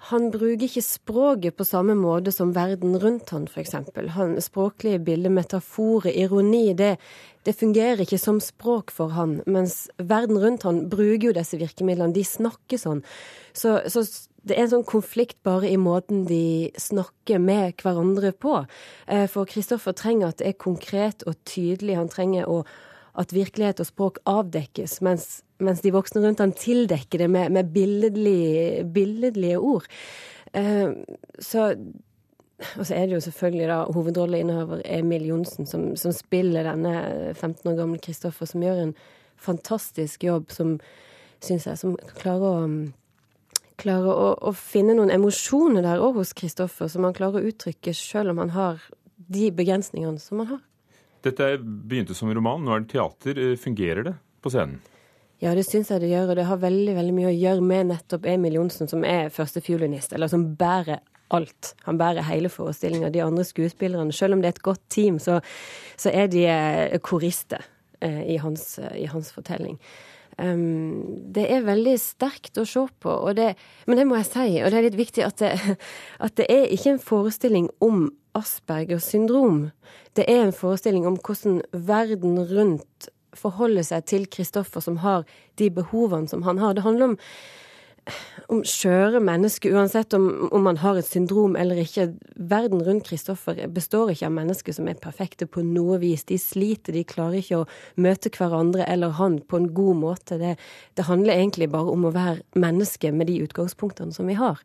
han 0.09 0.31
bruker 0.33 0.65
ikke 0.65 0.83
språket 0.85 1.57
på 1.59 1.67
samme 1.69 1.95
måte 1.99 2.33
som 2.33 2.55
verden 2.57 2.97
rundt 3.03 3.35
han, 3.35 3.45
f.eks. 3.51 3.75
Språklige 4.47 5.01
bilder, 5.05 5.33
metaforer, 5.37 6.15
ironi, 6.17 6.73
det, 6.75 6.95
det, 7.45 7.55
fungerer 7.61 8.01
ikke 8.07 8.21
som 8.21 8.41
språk 8.41 8.95
for 8.97 9.13
han. 9.17 9.39
Mens 9.45 9.91
verden 9.99 10.41
rundt 10.41 10.65
han 10.65 10.87
bruker 10.93 11.29
jo 11.29 11.37
disse 11.37 11.61
virkemidlene. 11.61 12.17
De 12.17 12.25
snakker 12.25 12.81
sånn. 12.81 13.05
Så, 13.53 13.77
så 13.93 14.07
det 14.49 14.57
er 14.57 14.65
en 14.65 14.73
sånn 14.79 14.89
konflikt 14.89 15.43
bare 15.45 15.69
i 15.69 15.77
måten 15.81 16.25
de 16.29 16.71
snakker 16.81 17.43
med 17.43 17.77
hverandre 17.83 18.33
på. 18.33 18.63
Eh, 19.07 19.27
for 19.29 19.49
Kristoffer 19.49 19.93
trenger 19.97 20.33
at 20.33 20.41
det 20.41 20.55
er 20.55 20.63
konkret 20.65 21.27
og 21.29 21.37
tydelig. 21.45 21.99
Han 22.01 22.13
trenger 22.13 22.49
å 22.49 22.63
at 23.19 23.35
virkelighet 23.35 23.81
og 23.83 23.89
språk 23.89 24.21
avdekkes, 24.31 25.01
mens, 25.07 25.41
mens 25.63 25.83
de 25.85 25.93
voksne 25.95 26.23
rundt 26.25 26.43
han 26.43 26.55
tildekker 26.57 27.25
det 27.25 27.31
med, 27.31 27.51
med 27.57 27.73
billedlige, 27.75 28.85
billedlige, 28.95 29.59
ord. 29.59 29.89
Uh, 30.57 30.95
så 31.39 31.73
og 32.77 32.85
så 32.85 32.93
er 32.93 33.07
det 33.09 33.15
jo 33.15 33.23
selvfølgelig 33.25 33.69
da 33.71 33.77
hovedrolleinnehaver 33.95 34.83
Emil 34.85 35.23
Johnsen 35.31 35.67
som, 35.67 35.95
som, 35.97 36.13
spiller 36.13 36.67
denne 36.69 37.33
15 37.33 37.71
år 37.71 37.79
gamle 37.79 38.01
Kristoffer, 38.05 38.45
som 38.45 38.61
gjør 38.61 38.83
en 38.83 38.95
fantastisk 39.41 40.25
jobb, 40.25 40.51
som 40.53 40.75
syns 41.41 41.65
jeg, 41.67 41.81
som 41.81 41.97
klarer 42.21 42.45
å 42.51 42.57
klarer 43.81 44.13
å, 44.13 44.31
å, 44.45 44.53
finne 44.53 44.93
noen 44.97 45.13
emosjoner 45.15 45.85
der 45.87 46.03
òg 46.05 46.19
hos 46.21 46.35
Kristoffer, 46.37 46.91
som 46.93 47.07
han 47.07 47.17
klarer 47.17 47.41
å 47.41 47.49
uttrykke 47.49 47.95
selv 47.97 48.35
om 48.35 48.43
han 48.43 48.53
har 48.53 48.83
de 49.31 49.51
begrensningene 49.55 50.21
som 50.21 50.43
han 50.43 50.55
har. 50.55 50.67
Dette 51.27 51.53
begynte 51.61 52.17
som 52.17 52.33
roman, 52.33 52.65
nå 52.65 52.75
er 52.75 52.85
det 52.85 52.95
teater. 52.95 53.39
Eh, 53.39 53.57
fungerer 53.61 54.07
det 54.07 54.17
på 54.41 54.53
scenen? 54.53 54.81
Ja, 55.41 55.55
det 55.57 55.65
syns 55.65 55.89
jeg 55.89 56.03
det 56.03 56.11
gjør, 56.11 56.33
og 56.33 56.37
det 56.37 56.45
har 56.51 56.61
veldig 56.61 56.95
veldig 56.99 57.15
mye 57.17 57.31
å 57.31 57.37
gjøre 57.37 57.65
med 57.65 57.89
nettopp 57.95 58.27
Emil 58.29 58.59
Johnsen, 58.59 58.91
som 58.91 59.07
er 59.09 59.33
førstefiolinist, 59.33 60.13
eller 60.13 60.29
som 60.29 60.51
bærer 60.61 61.01
alt. 61.33 61.75
Han 61.87 61.99
bærer 62.01 62.27
hele 62.29 62.51
forestillinga. 62.53 63.09
De 63.13 63.23
andre 63.25 63.45
skuespillerne, 63.49 64.13
selv 64.13 64.37
om 64.37 64.43
det 64.43 64.51
er 64.51 64.57
et 64.59 64.65
godt 64.67 64.83
team, 64.93 65.19
så, 65.23 65.39
så 65.97 66.13
er 66.13 66.29
de 66.33 66.45
eh, 66.51 66.99
korister 67.05 67.65
eh, 68.05 68.23
i, 68.35 68.37
hans, 68.43 68.79
i, 68.97 69.07
hans, 69.09 69.33
fortelling. 69.33 69.79
Um, 70.41 71.33
det 71.35 71.47
er 71.53 71.67
veldig 71.67 71.97
sterkt 72.01 72.57
å 72.61 72.65
se 72.69 72.87
på, 73.03 73.17
det, 73.37 73.55
men 73.89 73.99
det 73.99 74.07
må 74.09 74.21
jeg 74.21 74.29
si, 74.31 74.47
og 74.61 74.71
det 74.73 74.79
er 74.79 74.87
litt 74.87 75.01
viktig 75.01 75.25
at 75.27 75.41
det, 75.43 75.77
at 76.27 76.37
det 76.41 76.47
er 76.53 76.69
ikke 76.73 76.95
en 76.95 77.03
forestilling 77.03 77.69
om 77.85 78.07
Aspergers 78.35 79.09
syndrom. 79.11 79.71
Det 80.17 80.27
er 80.31 80.45
en 80.45 80.55
forestilling 80.55 81.07
om 81.07 81.19
hvordan 81.19 81.63
verden 81.73 82.39
rundt 82.51 83.11
forholder 83.37 83.87
seg 83.87 84.07
til 84.11 84.27
Kristoffer, 84.31 84.83
som 84.83 85.01
har 85.05 85.27
de 85.61 85.71
behovene 85.71 86.31
som 86.31 86.43
han 86.47 86.59
har. 86.59 86.75
Det 86.75 86.85
handler 86.87 87.13
om 87.13 87.19
om 88.51 88.63
skjøre 88.67 89.21
mennesker, 89.23 89.75
uansett 89.77 90.15
om, 90.17 90.27
om, 90.51 90.63
man 90.65 90.81
har 90.83 90.99
et 90.99 91.07
syndrom 91.07 91.55
eller 91.59 91.79
ikke. 91.83 92.09
Verden 92.51 92.83
rundt 92.87 93.07
Kristoffer 93.07 93.59
består 93.71 94.11
ikke 94.11 94.27
av 94.27 94.35
mennesker 94.35 94.75
som 94.75 94.89
er 94.91 94.99
perfekte 95.01 95.47
på 95.47 95.63
noe 95.67 96.01
vis. 96.03 96.25
De 96.27 96.39
sliter, 96.41 96.97
de 96.97 97.05
klarer 97.07 97.41
ikke 97.41 97.61
å 97.63 97.69
møte 98.01 98.33
hverandre 98.35 98.87
eller 98.91 99.15
han 99.21 99.39
på 99.47 99.61
en 99.61 99.69
god 99.77 100.01
måte. 100.03 100.41
Det, 100.41 100.57
det 100.99 101.07
handler 101.07 101.39
egentlig 101.39 101.71
bare 101.71 101.95
om 101.95 102.09
å 102.09 102.15
være 102.15 102.41
menneske 102.59 103.13
med 103.15 103.31
de 103.31 103.39
utgangspunktene 103.45 104.15
som 104.17 104.31
vi 104.31 104.39
har. 104.41 104.59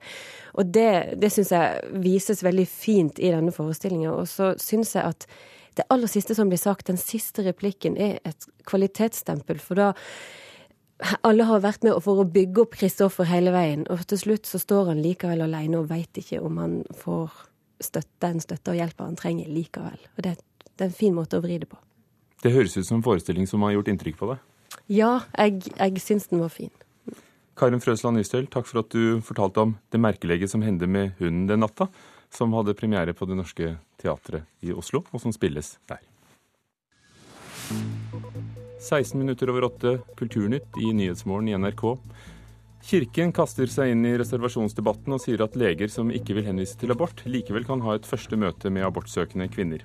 Og 0.55 0.71
det, 0.73 1.17
det 1.21 1.33
syns 1.35 1.53
jeg 1.53 1.99
vises 2.05 2.41
veldig 2.45 2.67
fint 2.69 3.21
i 3.21 3.33
denne 3.35 3.53
forestillinga. 3.53 4.15
Og 4.15 4.29
så 4.31 4.53
syns 4.61 4.95
jeg 4.97 5.13
at 5.13 5.29
det 5.75 5.85
aller 5.91 6.07
siste 6.07 6.35
som 6.37 6.49
blir 6.49 6.61
sagt, 6.61 6.87
den 6.87 6.99
siste 6.99 7.43
replikken, 7.45 7.97
er 7.99 8.17
et 8.23 8.49
kvalitetsstempel. 8.65 9.59
For 9.59 9.77
da 9.77 9.91
alle 11.27 11.43
har 11.43 11.63
vært 11.63 11.83
med 11.83 11.97
for 12.03 12.21
å 12.21 12.27
bygge 12.29 12.63
opp 12.63 12.77
Kristoffer 12.79 13.27
hele 13.27 13.51
veien, 13.55 13.83
og 13.91 14.05
til 14.07 14.21
slutt 14.21 14.47
så 14.47 14.61
står 14.61 14.93
han 14.93 15.03
likevel 15.03 15.43
alene 15.43 15.81
og 15.81 15.89
veit 15.89 16.21
ikke 16.21 16.39
om 16.43 16.59
han 16.61 16.77
får 16.95 17.33
støtte, 17.83 18.15
den 18.23 18.39
støtta 18.43 18.71
og 18.71 18.79
hjelpa 18.79 19.07
han 19.09 19.19
trenger 19.19 19.51
likevel. 19.51 19.99
Og 20.15 20.23
det, 20.23 20.37
det, 20.71 20.79
er 20.79 20.87
en 20.87 20.95
fin 20.95 21.15
måte 21.15 21.39
å 21.39 21.43
vri 21.43 21.59
det 21.59 21.67
på. 21.71 21.79
Det 22.43 22.53
høres 22.53 22.77
ut 22.77 22.87
som 22.87 22.99
en 22.99 23.05
forestilling 23.05 23.47
som 23.49 23.65
har 23.65 23.75
gjort 23.75 23.91
inntrykk 23.91 24.19
på 24.21 24.31
deg? 24.31 24.43
Ja, 24.91 25.11
jeg, 25.35 25.65
jeg 25.73 26.03
syns 26.03 26.29
den 26.31 26.43
var 26.43 26.53
fin. 26.53 26.71
Karin 27.55 27.79
Frøsland 27.83 28.19
Nystøl, 28.19 28.47
takk 28.51 28.67
for 28.67 28.83
at 28.83 28.91
du 28.91 29.21
fortalte 29.23 29.63
om 29.63 29.77
det 29.91 30.01
merkelige 30.03 30.49
som 30.51 30.63
hendte 30.63 30.89
med 30.91 31.15
hunden 31.21 31.47
den 31.51 31.63
natta, 31.63 31.87
som 32.35 32.55
hadde 32.55 32.75
premiere 32.75 33.15
på 33.15 33.27
Det 33.29 33.37
Norske 33.37 33.77
Teatret 34.01 34.43
i 34.65 34.75
Oslo, 34.75 35.05
og 35.11 35.23
som 35.23 35.31
spilles 35.35 35.77
der. 35.87 36.03
16 38.85 39.17
minutter 39.17 39.49
over 39.49 39.63
åtte, 39.71 39.97
Kulturnytt 40.17 40.77
i 40.77 40.91
Nyhetsmorgen 40.93 41.47
i 41.49 41.57
NRK. 41.57 41.85
Kirken 42.85 43.31
kaster 43.33 43.65
seg 43.71 43.95
inn 43.95 44.05
i 44.05 44.13
reservasjonsdebatten 44.21 45.15
og 45.15 45.23
sier 45.23 45.41
at 45.41 45.57
leger 45.57 45.89
som 45.89 46.11
ikke 46.13 46.35
vil 46.37 46.45
henvise 46.45 46.77
til 46.77 46.93
abort, 46.93 47.23
likevel 47.25 47.65
kan 47.65 47.81
ha 47.81 47.95
et 47.97 48.05
første 48.05 48.37
møte 48.37 48.69
med 48.69 48.85
abortsøkende 48.85 49.49
kvinner. 49.49 49.81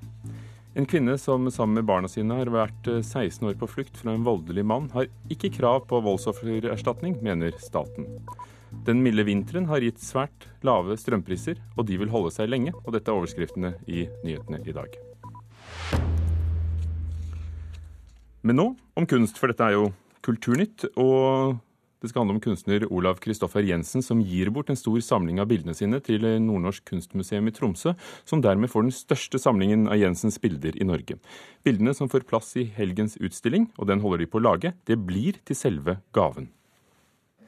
En 0.77 0.87
kvinne 0.87 1.17
som 1.19 1.49
sammen 1.51 1.81
med 1.81 1.89
barna 1.89 2.13
sine 2.13 2.37
har 2.43 2.53
vært 2.53 2.93
16 3.01 3.25
eh, 3.25 3.49
år 3.49 3.57
på 3.63 3.71
flukt 3.73 3.97
fra 3.97 4.13
en 4.13 4.27
voldelig 4.29 4.67
mann, 4.69 4.93
har 4.93 5.09
ikke 5.33 5.55
krav 5.57 5.87
på 5.89 6.05
voldsoffererstatning, 6.05 7.17
mener 7.25 7.57
staten. 7.59 8.07
Den 8.87 9.01
milde 9.03 9.25
vinteren 9.27 9.67
har 9.73 9.83
gitt 9.83 10.05
svært 10.05 10.51
lave 10.63 10.95
strømpriser, 11.01 11.59
og 11.75 11.89
de 11.89 11.99
vil 12.05 12.13
holde 12.13 12.37
seg 12.37 12.53
lenge. 12.53 12.77
Og 12.85 12.93
dette 12.95 13.11
er 13.11 13.19
overskriftene 13.19 13.79
i 13.89 14.07
nyhetene 14.23 14.63
i 14.63 14.77
dag. 14.77 15.01
Men 18.43 18.57
nå 18.57 18.71
om 18.97 19.07
kunst, 19.09 19.41
for 19.41 19.53
dette 19.53 19.67
er 19.67 19.77
jo 19.77 19.91
Kulturnytt. 20.25 20.85
Og 21.01 21.57
det 22.01 22.09
skal 22.11 22.23
handle 22.23 22.39
om 22.39 22.43
kunstner 22.45 22.87
Olav 22.89 23.19
Kristoffer 23.21 23.65
Jensen, 23.67 24.01
som 24.05 24.23
gir 24.25 24.49
bort 24.53 24.71
en 24.73 24.79
stor 24.79 24.97
samling 25.05 25.41
av 25.43 25.51
bildene 25.51 25.75
sine 25.77 26.01
til 26.05 26.25
Nordnorsk 26.41 26.87
kunstmuseum 26.89 27.51
i 27.51 27.53
Tromsø, 27.53 27.93
som 28.25 28.41
dermed 28.45 28.73
får 28.73 28.87
den 28.87 28.95
største 28.97 29.41
samlingen 29.41 29.85
av 29.89 30.01
Jensens 30.01 30.41
bilder 30.41 30.79
i 30.81 30.87
Norge. 30.89 31.19
Bildene 31.67 31.93
som 31.97 32.09
får 32.09 32.25
plass 32.31 32.55
i 32.57 32.65
helgens 32.77 33.19
utstilling, 33.21 33.69
og 33.77 33.91
den 33.93 34.01
holder 34.01 34.25
de 34.25 34.31
på 34.33 34.41
å 34.41 34.47
lage, 34.49 34.73
det 34.89 34.97
blir 35.05 35.43
til 35.45 35.61
selve 35.61 35.99
gaven. 36.17 36.49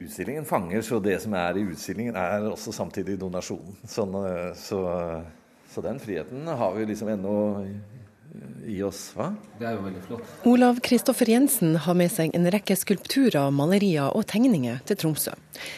Utstillingen 0.03 0.45
fanger, 0.45 0.85
så 0.85 0.99
det 1.01 1.17
som 1.23 1.33
er 1.37 1.57
i 1.57 1.65
utstillingen, 1.65 2.17
er 2.17 2.45
også 2.51 2.73
samtidig 2.75 3.17
donasjonen. 3.21 3.77
Sånn, 3.89 4.13
eh, 4.21 4.51
så, 4.59 4.83
så, 5.69 5.81
den 5.85 6.01
friheten 6.01 6.45
har 6.45 6.77
vi 6.77 6.85
liksom 6.89 7.09
ennå 7.13 7.35
i 8.67 8.79
oss. 8.83 9.11
Hva? 9.17 9.29
Det 9.59 9.67
er 9.67 9.75
jo 9.75 9.83
veldig 9.85 10.01
flott. 10.07 10.33
Olav 10.49 10.79
Kristoffer 10.85 11.29
Jensen 11.29 11.75
har 11.85 11.97
med 11.97 12.11
seg 12.11 12.33
en 12.35 12.47
rekke 12.53 12.75
skulpturer, 12.79 13.51
malerier 13.53 14.13
og 14.15 14.25
tegninger 14.31 14.79
til 14.87 14.99
Tromsø. 14.99 15.35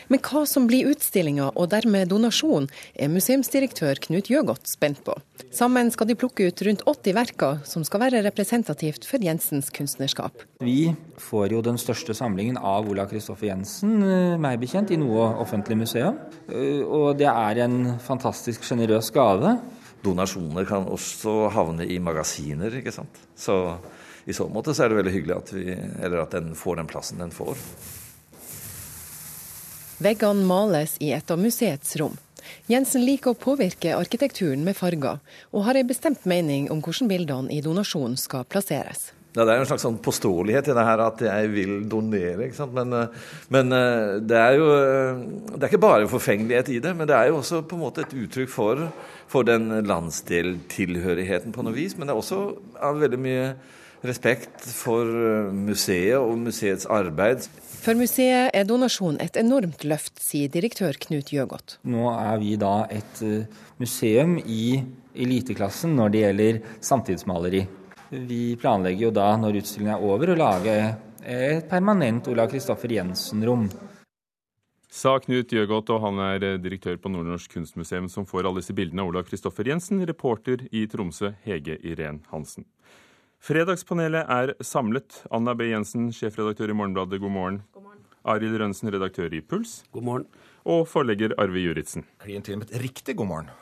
Men 0.08 0.22
hva 0.24 0.46
som 0.48 0.70
blir 0.70 0.88
utstillinga 0.94 1.50
og 1.52 1.70
dermed 1.74 2.10
donasjon, 2.14 2.70
er 2.96 3.12
museumsdirektør 3.12 4.00
Knut 4.06 4.32
Jøgodt 4.32 4.70
spent 4.72 5.02
på. 5.06 5.18
Sammen 5.56 5.92
skal 5.92 6.10
de 6.10 6.18
plukke 6.20 6.48
ut 6.48 6.64
rundt 6.68 6.86
80 6.88 7.18
verker 7.18 7.62
som 7.68 7.84
skal 7.88 8.06
være 8.06 8.24
representativt 8.26 9.08
for 9.10 9.24
Jensens 9.24 9.72
kunstnerskap. 9.76 10.46
Vi 10.64 10.94
får 11.20 11.58
jo 11.58 11.64
den 11.66 11.80
største 11.82 12.16
samlingen 12.16 12.60
av 12.60 12.88
Olav 12.92 13.12
Kristoffer 13.12 13.52
Jensen, 13.52 13.98
eh, 14.04 14.38
meg 14.40 14.62
bekjent, 14.64 14.92
i 14.92 15.02
noe 15.02 15.34
offentlig 15.44 15.78
museum. 15.84 16.20
Eh, 16.48 16.84
og 16.84 17.18
det 17.20 17.28
er 17.28 17.66
en 17.66 17.98
fantastisk 18.00 18.64
sjenerøs 18.64 19.12
gave 19.12 19.58
donasjoner 20.06 20.68
kan 20.70 20.88
også 20.88 21.50
havne 21.54 21.88
i 21.90 22.00
magasiner. 22.00 22.74
ikke 22.80 22.94
sant? 22.94 23.22
Så 23.36 23.78
i 24.26 24.34
så 24.34 24.48
måte 24.50 24.74
så 24.74 24.86
er 24.86 24.94
det 24.94 25.00
veldig 25.02 25.14
hyggelig 25.14 25.36
at, 25.38 25.54
vi, 25.54 25.76
at 25.76 26.34
den 26.34 26.54
får 26.58 26.82
den 26.82 26.90
plassen 26.90 27.22
den 27.22 27.34
får. 27.34 27.60
Veggene 30.02 30.44
males 30.44 30.98
i 31.00 31.14
et 31.16 31.32
av 31.32 31.40
museets 31.40 31.96
rom. 32.02 32.18
Jensen 32.70 33.06
liker 33.06 33.34
å 33.34 33.40
påvirke 33.40 33.96
arkitekturen 33.98 34.66
med 34.66 34.78
farger, 34.78 35.22
og 35.54 35.66
har 35.66 35.80
en 35.80 35.90
bestemt 35.90 36.26
mening 36.30 36.70
om 36.74 36.82
hvordan 36.84 37.10
bildene 37.10 37.54
i 37.54 37.62
donasjonen 37.66 38.18
skal 38.20 38.46
plasseres. 38.50 39.15
Ja, 39.36 39.44
det 39.44 39.52
er 39.52 39.58
jo 39.60 39.64
en 39.66 39.68
slags 39.68 39.84
sånn 39.84 39.98
påståelighet 40.00 40.70
i 40.72 40.76
det 40.78 40.84
her 40.88 41.02
at 41.04 41.22
jeg 41.26 41.50
vil 41.52 41.74
donere. 41.92 42.46
ikke 42.46 42.56
sant? 42.56 42.72
Men, 42.76 42.94
eh, 42.96 43.26
men, 43.52 43.74
eh, 43.76 44.20
det 44.24 44.38
er 44.40 44.54
jo 44.56 44.70
eh, 44.72 45.20
Det 45.52 45.64
er 45.64 45.70
ikke 45.74 45.84
bare 45.84 46.08
forfengelighet 46.08 46.70
i 46.70 46.80
det, 46.80 46.96
men 46.96 47.08
det 47.08 47.16
er 47.16 47.28
jo 47.28 47.42
også 47.42 47.68
på 47.68 47.76
en 47.76 47.84
måte 47.84 48.06
et 48.06 48.16
uttrykk 48.16 48.50
for, 48.50 48.92
for 49.28 49.44
den 49.44 49.68
landsdeltilhørigheten 49.84 51.52
på 51.52 51.64
noe 51.64 51.76
vis. 51.76 51.98
Men 51.98 52.08
det 52.08 52.16
er 52.16 52.22
også 52.22 52.56
av 52.80 53.00
veldig 53.04 53.20
mye 53.20 53.54
respekt 54.06 54.64
for 54.72 55.04
museet 55.52 56.16
og 56.16 56.38
museets 56.40 56.86
arbeid. 56.86 57.48
For 57.84 57.98
museet 57.98 58.52
er 58.54 58.64
donasjon 58.64 59.20
et 59.20 59.36
enormt 59.36 59.84
løft, 59.84 60.20
sier 60.22 60.48
direktør 60.48 60.96
Knut 60.96 61.32
Gjøgodt. 61.34 61.80
Nå 61.84 62.08
er 62.14 62.38
vi 62.40 62.56
da 62.56 62.86
et 62.88 63.24
museum 63.82 64.38
i 64.46 64.84
eliteklassen 65.16 65.96
når 65.98 66.14
det 66.14 66.22
gjelder 66.24 66.62
samtidsmaleri. 66.80 67.66
Vi 68.10 68.56
planlegger 68.62 69.08
jo 69.08 69.12
da, 69.16 69.32
når 69.40 69.62
utstillingen 69.62 69.96
er 69.96 70.06
over, 70.06 70.32
å 70.32 70.38
lage 70.38 70.76
et 71.26 71.66
permanent 71.70 72.28
Olav 72.30 72.52
Kristoffer 72.52 72.92
Jensen-rom. 72.94 73.66
Sa 74.96 75.18
Knut 75.20 75.52
Gjøgodt, 75.52 75.90
og 75.92 76.04
han 76.06 76.22
er 76.24 76.46
direktør 76.62 76.96
på 77.02 77.10
Nordnorsk 77.12 77.58
kunstmuseum, 77.58 78.08
som 78.12 78.28
får 78.30 78.46
alle 78.46 78.62
disse 78.62 78.76
bildene 78.78 79.04
av 79.04 79.12
Olav 79.12 79.26
Kristoffer 79.28 79.68
Jensen. 79.68 80.06
Reporter 80.08 80.68
i 80.72 80.86
Tromsø, 80.88 81.34
Hege 81.44 81.76
Irén 81.84 82.22
Hansen. 82.32 82.68
Fredagspanelet 83.44 84.32
er 84.32 84.54
samlet. 84.64 85.20
Anna 85.34 85.58
B. 85.58 85.68
Jensen, 85.74 86.08
sjefredaktør 86.16 86.72
i 86.72 86.78
Morgenbladet, 86.78 87.20
god 87.20 87.36
morgen. 87.36 87.60
God 87.76 87.90
morgen. 87.90 88.08
Arild 88.26 88.56
Rønsen, 88.62 88.90
redaktør 88.94 89.34
i 89.36 89.44
Puls. 89.44 89.84
God 89.94 90.08
morgen. 90.08 90.26
Og 90.66 90.88
forlegger 90.90 91.36
Arve 91.42 91.62
Juritzen. 91.62 92.08
Klientellet 92.24 92.46
til 92.46 92.64
med 92.64 92.72
et 92.72 92.84
riktig 92.88 93.18
god 93.20 93.34
morgen. 93.34 93.54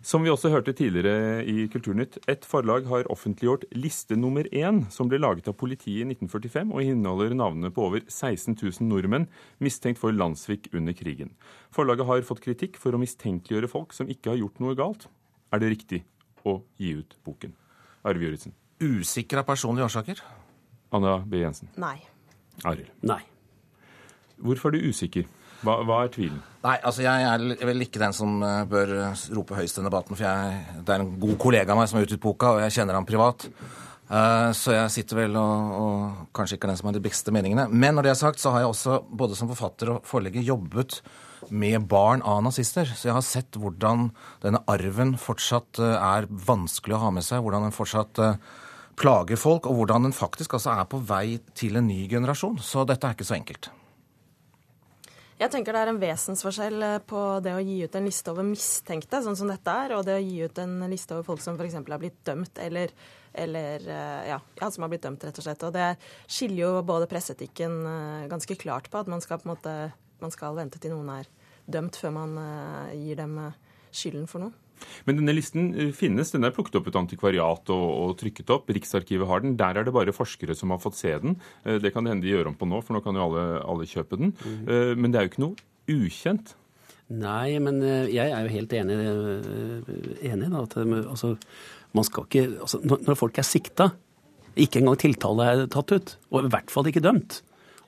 Som 0.00 0.22
vi 0.24 0.30
også 0.32 0.48
hørte 0.48 0.72
tidligere 0.72 1.42
i 1.44 1.66
Kulturnytt, 1.68 2.16
et 2.24 2.46
forlag 2.48 2.86
har 2.88 3.08
offentliggjort 3.12 3.66
liste 3.76 4.16
nummer 4.16 4.46
én, 4.48 4.86
som 4.88 5.10
ble 5.10 5.18
laget 5.20 5.50
av 5.50 5.58
politiet 5.60 6.06
i 6.06 6.14
1945 6.14 6.72
og 6.72 6.80
inneholder 6.80 7.34
navnene 7.36 7.68
på 7.68 7.84
over 7.84 8.00
16 8.06 8.56
000 8.56 8.88
nordmenn 8.88 9.26
mistenkt 9.60 10.00
for 10.00 10.16
landssvik 10.16 10.70
under 10.72 10.96
krigen. 10.96 11.34
Forlaget 11.76 12.08
har 12.08 12.24
fått 12.24 12.40
kritikk 12.46 12.80
for 12.80 12.96
å 12.96 13.02
mistenkeliggjøre 13.02 13.68
folk 13.68 13.92
som 13.92 14.08
ikke 14.08 14.32
har 14.32 14.40
gjort 14.40 14.62
noe 14.64 14.78
galt. 14.78 15.04
Er 15.52 15.60
det 15.60 15.74
riktig 15.74 16.00
å 16.48 16.62
gi 16.80 16.94
ut 17.02 17.18
boken? 17.26 17.52
Arve 18.00 18.24
Juritzen. 18.24 18.56
Usikker 18.80 19.42
av 19.42 19.50
personlige 19.52 19.90
årsaker? 19.90 20.24
Anna 20.96 21.18
B. 21.28 21.42
Jensen. 21.44 21.68
Nei. 21.76 21.98
Arild. 22.64 22.88
Nei. 23.04 23.20
Hvorfor 24.40 24.72
er 24.72 24.80
du 24.80 24.88
usikker? 24.88 25.28
Hva, 25.60 25.76
hva, 25.84 26.00
er 26.04 26.12
tvilen? 26.14 26.40
Nei, 26.64 26.76
altså 26.76 27.04
Jeg 27.04 27.26
er 27.28 27.68
vel 27.68 27.84
ikke 27.84 28.00
den 28.02 28.16
som 28.16 28.40
eh, 28.44 28.64
bør 28.68 28.94
rope 29.36 29.58
høyest 29.58 29.80
i 29.80 29.84
debatten. 29.84 30.16
For 30.16 30.26
jeg, 30.26 30.80
det 30.86 30.94
er 30.94 31.04
en 31.04 31.14
god 31.20 31.38
kollega 31.40 31.74
av 31.74 31.80
meg 31.80 31.90
som 31.90 32.00
har 32.00 32.08
utgitt 32.08 32.22
boka, 32.22 32.54
og 32.56 32.64
jeg 32.64 32.78
kjenner 32.78 32.98
ham 32.98 33.08
privat. 33.08 33.48
Uh, 34.10 34.50
så 34.56 34.74
jeg 34.74 34.90
sitter 34.90 35.20
vel 35.20 35.36
og, 35.38 35.74
og, 35.78 36.22
kanskje 36.34 36.56
ikke 36.56 36.66
er 36.66 36.72
den 36.72 36.78
som 36.80 36.88
har 36.90 36.96
de 36.96 37.02
beste 37.04 37.34
meningene. 37.34 37.68
Men 37.70 37.94
når 37.94 38.08
det 38.08 38.12
er 38.14 38.22
sagt, 38.24 38.42
så 38.42 38.54
har 38.54 38.64
jeg 38.64 38.72
også 38.72 38.96
både 39.06 39.38
som 39.38 39.50
forfatter 39.52 39.92
og 39.94 40.08
forlegger 40.08 40.42
jobbet 40.48 40.98
med 41.54 41.86
barn 41.90 42.24
av 42.26 42.40
nazister. 42.42 42.90
Så 42.90 43.08
jeg 43.08 43.16
har 43.16 43.26
sett 43.26 43.60
hvordan 43.60 44.08
denne 44.42 44.64
arven 44.70 45.14
fortsatt 45.20 45.78
er 45.86 46.26
vanskelig 46.26 46.98
å 46.98 47.04
ha 47.06 47.12
med 47.14 47.24
seg. 47.26 47.44
Hvordan 47.44 47.68
den 47.68 47.76
fortsatt 47.76 48.18
plager 49.00 49.38
folk, 49.40 49.70
og 49.70 49.78
hvordan 49.78 50.08
den 50.08 50.16
faktisk 50.16 50.58
altså 50.58 50.74
er 50.74 50.88
på 50.90 51.00
vei 51.06 51.38
til 51.56 51.78
en 51.80 51.88
ny 51.88 52.02
generasjon. 52.10 52.58
Så 52.60 52.84
dette 52.88 53.06
er 53.06 53.16
ikke 53.16 53.28
så 53.30 53.38
enkelt. 53.38 53.70
Jeg 55.40 55.48
tenker 55.54 55.72
det 55.72 55.80
er 55.80 55.88
en 55.88 56.00
vesensforskjell 56.02 56.82
eh, 56.84 56.98
på 57.08 57.20
det 57.40 57.54
å 57.56 57.62
gi 57.64 57.78
ut 57.80 57.94
en 57.96 58.04
liste 58.04 58.28
over 58.28 58.44
mistenkte, 58.44 59.22
sånn 59.24 59.38
som 59.38 59.48
dette 59.48 59.72
er, 59.72 59.94
og 59.96 60.04
det 60.04 60.18
å 60.18 60.20
gi 60.20 60.42
ut 60.44 60.60
en 60.60 60.74
liste 60.92 61.16
over 61.16 61.24
folk 61.24 61.40
som 61.40 61.56
f.eks. 61.56 61.78
er 61.80 62.02
blitt 62.02 62.18
dømt, 62.28 62.60
eller, 62.60 62.92
eller 63.32 63.86
eh, 63.88 64.26
ja, 64.34 64.36
ja, 64.60 64.68
som 64.68 64.84
har 64.84 64.92
blitt 64.92 65.06
dømt, 65.06 65.24
rett 65.24 65.40
og 65.40 65.46
slett. 65.46 65.64
Og 65.64 65.72
det 65.72 65.86
skiller 66.28 66.60
jo 66.60 66.84
både 66.84 67.08
presseetikken 67.08 67.78
eh, 67.88 68.28
ganske 68.28 68.58
klart 68.60 68.92
på, 68.92 69.00
at 69.00 69.08
man 69.08 69.24
skal 69.24 69.40
på 69.40 69.48
måte 69.48 69.76
man 70.20 70.34
skal 70.34 70.58
vente 70.60 70.76
til 70.76 70.92
noen 70.92 71.08
er 71.14 71.32
dømt 71.64 71.96
før 71.96 72.12
man 72.12 72.34
gir 72.92 73.16
dem 73.16 73.38
skylden 73.88 74.26
for 74.28 74.44
noe. 74.44 74.69
Men 75.08 75.20
denne 75.20 75.34
listen 75.36 75.70
eh, 75.74 75.90
finnes. 75.96 76.32
Den 76.34 76.46
er 76.46 76.54
plukket 76.54 76.78
opp 76.80 76.90
et 76.90 76.98
antikvariat 77.00 77.72
og, 77.74 77.86
og, 77.88 78.14
trykket 78.20 78.52
opp. 78.54 78.70
Riksarkivet 78.72 79.28
har 79.30 79.44
den. 79.44 79.56
Der 79.60 79.80
er 79.80 79.86
det 79.86 79.94
bare 79.96 80.14
forskere 80.16 80.56
som 80.58 80.74
har 80.74 80.82
fått 80.82 80.98
se 81.00 81.16
den. 81.22 81.36
Eh, 81.64 81.80
det 81.82 81.94
kan 81.94 82.06
det 82.06 82.14
hende 82.14 82.26
de 82.26 82.32
gjør 82.34 82.52
om 82.52 82.58
på 82.58 82.68
nå, 82.68 82.82
for 82.84 82.96
nå 82.96 83.04
kan 83.04 83.18
jo 83.18 83.26
alle, 83.28 83.44
alle 83.64 83.88
kjøpe 83.90 84.20
den. 84.20 84.34
Mm. 84.40 84.96
Men 85.00 85.12
det 85.12 85.20
er 85.20 85.26
jo 85.26 85.32
ikke 85.32 85.44
noe 85.44 85.68
ukjent. 85.90 86.54
Nei, 87.10 87.58
men 87.62 87.80
jeg 87.82 88.30
er 88.30 88.44
jo 88.46 88.52
helt 88.54 88.74
enig, 88.78 88.96
enig 90.30 90.50
da, 90.52 90.62
at 90.62 90.76
altså, 90.78 91.32
man 91.96 92.06
skal 92.06 92.28
ikke 92.28 92.44
altså, 92.62 92.78
Når 92.86 93.18
folk 93.18 93.40
er 93.42 93.46
sikta, 93.48 93.88
ikke 94.54 94.78
engang 94.78 94.98
tiltale 95.00 95.48
er 95.50 95.64
tatt 95.72 95.90
ut, 95.94 96.14
og 96.30 96.46
i 96.46 96.52
hvert 96.54 96.70
fall 96.70 96.90
ikke 96.90 97.02
dømt, 97.02 97.40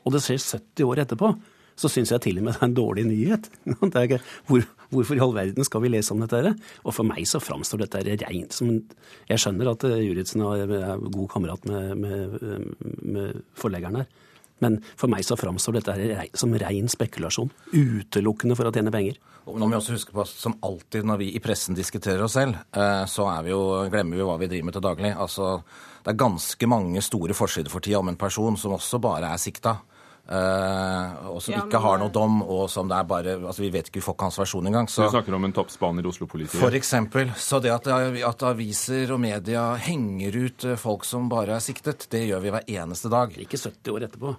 og 0.03 0.17
det 0.17 0.25
skjer 0.25 0.41
70 0.43 0.89
år 0.89 1.05
etterpå, 1.05 1.31
så 1.79 1.91
syns 1.91 2.13
jeg 2.13 2.23
til 2.25 2.39
og 2.41 2.47
med 2.47 2.57
det 2.57 2.63
er 2.63 2.69
en 2.69 2.77
dårlig 2.77 3.05
nyhet. 3.09 3.49
Hvor, 4.49 4.67
hvorfor 4.93 5.19
i 5.19 5.23
all 5.25 5.35
verden 5.37 5.67
skal 5.67 5.83
vi 5.85 5.93
lese 5.93 6.15
om 6.15 6.23
dette? 6.23 6.55
Og 6.85 6.95
for 6.95 7.09
meg 7.09 7.27
så 7.29 7.41
framstår 7.43 7.85
dette 7.85 8.05
rent 8.25 8.57
som 8.57 8.71
Jeg 9.29 9.41
skjønner 9.41 9.73
at 9.73 9.87
juridsen 9.89 10.11
Juritzen 10.13 10.43
er 10.45 11.01
god 11.03 11.29
kamerat 11.33 11.65
med, 11.67 11.97
med, 11.97 12.37
med 13.03 13.43
forleggeren 13.59 14.03
her. 14.03 14.11
Men 14.63 14.79
for 14.95 15.11
meg 15.11 15.25
så 15.27 15.37
framstår 15.39 15.81
dette 15.81 16.27
som 16.39 16.55
ren 16.55 16.91
spekulasjon. 16.91 17.51
Utelukkende 17.73 18.57
for 18.59 18.69
å 18.69 18.75
tjene 18.75 18.93
penger. 18.95 19.19
Nå 19.43 19.59
må 19.59 19.73
vi 19.73 19.79
også 19.81 19.97
huske 19.97 20.15
på, 20.15 20.25
Som 20.29 20.55
alltid 20.63 21.07
når 21.09 21.19
vi 21.19 21.31
i 21.35 21.41
pressen 21.43 21.75
diskuterer 21.75 22.23
oss 22.23 22.37
selv, 22.39 22.61
eh, 22.71 23.05
så 23.11 23.27
vi 23.43 23.51
jo, 23.51 23.63
glemmer 23.91 24.17
vi 24.17 24.29
hva 24.29 24.37
vi 24.39 24.51
driver 24.53 24.69
med 24.69 24.77
til 24.77 24.87
daglig. 24.87 25.15
Altså, 25.17 25.63
Det 26.03 26.11
er 26.11 26.19
ganske 26.19 26.67
mange 26.67 27.03
store 27.03 27.35
forsider 27.35 27.71
for 27.71 27.81
tida 27.81 27.99
om 27.99 28.09
en 28.09 28.17
person 28.17 28.57
som 28.57 28.73
også 28.73 28.99
bare 29.01 29.33
er 29.33 29.39
sikta. 29.39 29.81
Uh, 30.23 31.35
og 31.35 31.41
som 31.43 31.51
ja, 31.51 31.61
ikke 31.65 31.81
har 31.83 31.99
noe 31.99 32.13
dom, 32.15 32.39
og 32.47 32.69
som 32.71 32.87
det 32.87 32.95
er 32.95 33.07
bare 33.11 33.33
altså 33.41 33.65
Vi 33.65 33.73
vet 33.75 33.89
ikke, 33.89 33.99
vi 33.99 34.05
får 34.07 34.15
ikke 34.15 34.27
hans 34.29 34.39
versjon 34.39 34.69
engang. 34.71 34.87
Så, 34.89 35.09
du 35.09 35.17
snakker 35.17 35.35
om 35.35 35.49
en 35.49 35.55
toppspaner 35.57 36.07
i 36.07 36.09
Oslo-politiet? 36.09 36.55
For 36.61 36.77
eksempel. 36.79 37.33
Så 37.37 37.59
det 37.63 37.73
at, 37.75 37.89
at, 37.91 38.45
aviser 38.47 39.11
og 39.13 39.19
media 39.23 39.65
henger 39.83 40.39
ut 40.45 40.67
eh, 40.69 40.79
folk 40.79 41.05
som 41.09 41.27
bare 41.31 41.57
er 41.57 41.65
siktet, 41.65 42.07
det 42.15 42.23
gjør 42.29 42.45
vi 42.45 42.53
hver 42.55 42.71
eneste 42.71 43.11
dag. 43.13 43.35
Ikke 43.35 43.59
70 43.59 43.93
år 43.97 44.07
etterpå. 44.07 44.35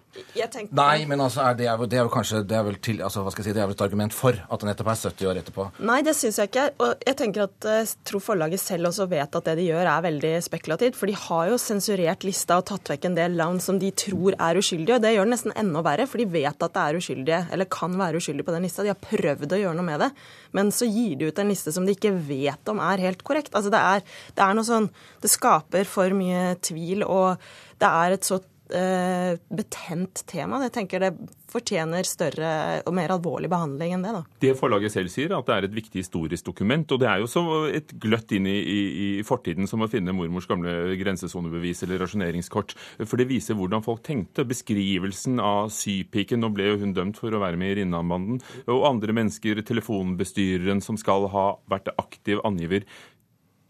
Tenkte... 0.53 0.71
Nei, 0.77 1.03
men 1.09 1.21
altså, 1.23 1.43
er 1.49 1.59
det, 1.59 1.67
er, 1.67 1.85
det 1.89 1.99
er 1.99 2.07
jo 2.07 2.13
kanskje 2.13 2.41
det 2.47 2.57
er 2.57 2.65
vel 2.67 2.79
til, 2.83 3.03
altså, 3.03 3.25
hva 3.25 3.35
skal 3.35 3.43
jeg 3.43 3.51
si, 3.51 3.57
det 3.57 3.65
er 3.65 3.69
vel 3.69 3.77
et 3.77 3.85
argument 3.85 4.15
for 4.15 4.39
at 4.39 4.63
det 4.63 4.69
nettopp 4.71 4.91
er 4.93 5.01
70 5.03 5.31
år 5.33 5.41
etterpå? 5.43 5.67
Nei, 5.91 5.99
det 6.07 6.15
syns 6.17 6.39
jeg 6.39 6.51
ikke. 6.53 6.65
Og 6.85 7.05
jeg 7.09 7.19
tenker 7.19 7.45
at 7.49 7.69
jeg 7.73 7.89
eh, 7.89 7.93
tror 8.07 8.23
forlaget 8.31 8.63
selv 8.63 8.93
også 8.93 9.09
vet 9.11 9.39
at 9.39 9.51
det 9.51 9.57
de 9.59 9.67
gjør 9.67 9.91
er 9.97 10.07
veldig 10.07 10.33
spekulativt. 10.47 10.97
For 10.99 11.11
de 11.11 11.19
har 11.27 11.51
jo 11.51 11.59
sensurert 11.61 12.23
lista 12.23 12.61
og 12.61 12.69
tatt 12.71 12.95
vekk 12.95 13.11
en 13.11 13.19
del 13.19 13.37
land 13.39 13.61
som 13.63 13.83
de 13.83 13.91
tror 13.91 14.39
er 14.39 14.63
uskyldige. 14.63 14.97
og 14.97 15.03
Det 15.03 15.15
gjør 15.17 15.27
det 15.27 15.35
nesten 15.35 15.57
enda 15.59 15.72
verre. 15.81 16.05
for 16.05 16.21
de 16.21 16.29
vet 16.29 16.63
at 16.63 16.73
det 16.73 16.81
er 16.83 16.99
uskyldige, 16.99 17.41
eller 17.51 17.65
kan 17.65 17.97
være 17.97 18.21
uskyldige 18.21 18.45
på 18.45 18.53
den 18.53 18.67
lista. 18.67 18.83
De 18.83 18.93
har 18.93 19.01
prøvd 19.01 19.55
å 19.55 19.61
gjøre 19.63 19.75
noe 19.79 19.87
med 19.87 19.99
det, 19.99 20.11
men 20.51 20.71
så 20.71 20.85
gir 20.85 21.15
de 21.17 21.31
ut 21.31 21.39
en 21.39 21.49
liste 21.49 21.73
som 21.73 21.85
de 21.85 21.95
ikke 21.95 22.13
vet 22.13 22.69
om 22.69 22.79
er 22.83 23.01
helt 23.07 23.23
korrekt. 23.23 23.55
Altså 23.55 23.73
det 23.73 23.81
er, 23.81 24.05
det 24.35 24.43
er 24.43 24.53
noe 24.53 24.67
sånn 24.67 24.89
Det 25.23 25.31
skaper 25.31 25.87
for 25.87 26.13
mye 26.13 26.57
tvil, 26.61 27.01
og 27.07 27.39
det 27.81 27.89
er 27.89 28.13
et 28.13 28.27
så 28.27 28.41
Eh, 28.71 29.35
betent 29.51 30.21
tema. 30.25 30.61
Jeg 30.63 30.71
tenker 30.71 31.03
det 31.03 31.09
fortjener 31.51 32.07
større 32.07 32.51
og 32.87 32.95
mer 32.95 33.11
alvorlig 33.11 33.49
behandling 33.51 33.91
enn 33.97 34.05
det. 34.05 34.13
da. 34.15 34.21
Det 34.39 34.53
forlaget 34.57 34.93
selv 34.93 35.11
sier, 35.11 35.33
at 35.35 35.49
det 35.49 35.55
er 35.55 35.67
et 35.67 35.75
viktig 35.75 35.99
historisk 35.99 36.47
dokument. 36.47 36.87
Og 36.95 37.01
det 37.01 37.09
er 37.09 37.19
jo 37.19 37.27
så 37.27 37.43
et 37.75 37.91
gløtt 37.99 38.31
inn 38.31 38.47
i, 38.47 38.55
i, 38.63 38.79
i 39.19 39.25
fortiden 39.27 39.67
som 39.67 39.83
å 39.83 39.89
finne 39.91 40.15
mormors 40.15 40.47
gamle 40.47 40.95
grensesonebevis 40.97 41.83
eller 41.83 42.01
rasjoneringskort. 42.05 42.73
For 43.03 43.19
det 43.19 43.27
viser 43.29 43.59
hvordan 43.59 43.83
folk 43.83 44.01
tenkte. 44.07 44.47
Beskrivelsen 44.47 45.43
av 45.43 45.67
sypiken, 45.75 46.41
nå 46.41 46.53
ble 46.55 46.71
jo 46.71 46.79
hun 46.85 46.95
dømt 46.95 47.19
for 47.19 47.35
å 47.35 47.43
være 47.43 47.59
med 47.59 47.75
i 47.75 47.81
Rinnanbanden, 47.81 48.39
og 48.71 48.87
andre 48.87 49.13
mennesker, 49.19 49.59
telefonbestyreren 49.67 50.81
som 50.81 50.97
skal 50.99 51.27
ha 51.35 51.47
vært 51.69 51.91
aktiv 51.99 52.39
angiver. 52.47 52.87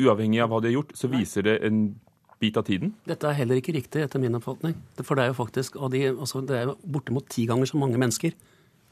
Uavhengig 0.04 0.42
av 0.44 0.54
hva 0.54 0.62
de 0.62 0.70
har 0.70 0.80
gjort, 0.80 0.96
så 0.98 1.10
viser 1.12 1.50
det 1.50 1.60
en 1.66 1.88
bit 2.44 2.60
av 2.60 2.68
tiden? 2.68 2.94
Dette 3.10 3.30
er 3.30 3.40
heller 3.40 3.60
ikke 3.60 3.76
riktig, 3.76 4.04
etter 4.06 4.22
min 4.22 4.38
oppfatning. 4.38 4.76
For 5.02 5.18
det 5.18 5.26
er 5.26 5.32
jo 5.32 5.40
faktisk 5.40 5.80
de, 5.94 6.04
altså, 6.12 6.44
det 6.46 6.60
er 6.60 6.68
jo 6.70 6.78
bortimot 6.96 7.30
ti 7.32 7.48
ganger 7.50 7.70
så 7.70 7.80
mange 7.82 8.00
mennesker 8.02 8.36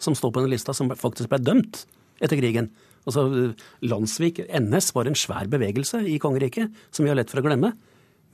som 0.02 0.16
står 0.18 0.34
på 0.34 0.44
den 0.44 0.54
lista, 0.54 0.74
som 0.74 0.90
faktisk 0.98 1.30
ble 1.32 1.42
dømt 1.44 1.84
etter 2.22 2.40
krigen. 2.40 2.72
Altså, 3.06 3.54
Landsvik, 3.86 4.44
NS, 4.48 4.92
var 4.96 5.10
en 5.10 5.18
svær 5.18 5.50
bevegelse 5.52 6.04
i 6.10 6.20
kongeriket 6.22 6.74
som 6.94 7.06
vi 7.06 7.12
har 7.12 7.18
lett 7.20 7.32
for 7.34 7.42
å 7.42 7.46
glemme. 7.46 7.74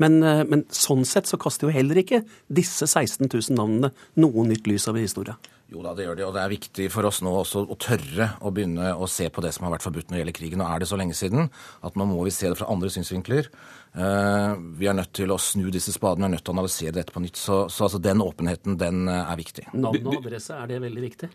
Men, 0.01 0.21
eh, 0.23 0.43
men, 0.47 0.65
sånn 0.73 1.05
sett 1.07 1.29
så 1.29 1.39
kaster 1.41 1.67
jo 1.67 1.75
heller 1.75 2.01
ikke 2.01 2.23
disse 2.47 2.88
16 2.88 3.27
000 3.27 3.57
navnene 3.57 3.93
noe 4.21 4.47
nytt 4.47 4.67
lys 4.69 4.88
over 4.91 5.03
historia. 5.03 5.38
Jo 5.67 5.81
da, 5.83 5.91
det 5.97 6.05
gjør 6.05 6.15
de, 6.15 6.23
og 6.23 6.36
det 6.38 6.43
er 6.45 6.51
viktig 6.53 6.86
for 6.93 7.07
oss 7.10 7.17
nå 7.25 7.31
også 7.41 7.65
å 7.67 7.75
tørre 7.83 8.29
å 8.39 8.53
begynne 8.55 8.93
å 8.95 9.07
se 9.12 9.25
på 9.27 9.41
det 9.43 9.51
som 9.51 9.65
har 9.67 9.73
vært 9.73 9.83
forbudt 9.83 10.07
når 10.07 10.15
det 10.15 10.21
gjelder 10.21 10.38
krigen. 10.38 10.62
Nå 10.63 10.67
er 10.71 10.79
det 10.79 10.88
så 10.88 10.99
lenge 10.99 11.17
siden 11.17 11.49
at 11.83 11.97
nå 11.99 12.07
må 12.07 12.21
vi 12.23 12.31
se 12.31 12.47
det 12.47 12.55
fra 12.55 12.69
andre 12.71 12.91
synsvinkler. 12.93 13.49
Uh, 13.91 14.55
vi 14.79 14.88
er 14.88 14.95
nødt 14.95 15.12
til 15.17 15.33
å 15.33 15.39
snu 15.41 15.67
disse 15.73 15.91
spadene, 15.91 16.23
vi 16.23 16.29
er 16.29 16.33
nødt 16.38 16.45
til 16.47 16.53
å 16.53 16.55
analysere 16.55 16.95
dette 16.95 17.12
på 17.12 17.19
nytt. 17.25 17.36
Så, 17.36 17.65
så 17.73 17.89
altså, 17.89 17.99
den 17.99 18.23
åpenheten, 18.23 18.79
den 18.79 19.12
uh, 19.12 19.25
er 19.25 19.41
viktig. 19.41 19.65
Navn 19.75 20.07
og 20.07 20.21
adresse, 20.21 20.55
er 20.55 20.71
det 20.71 20.79
veldig 20.86 21.03
viktig? 21.03 21.31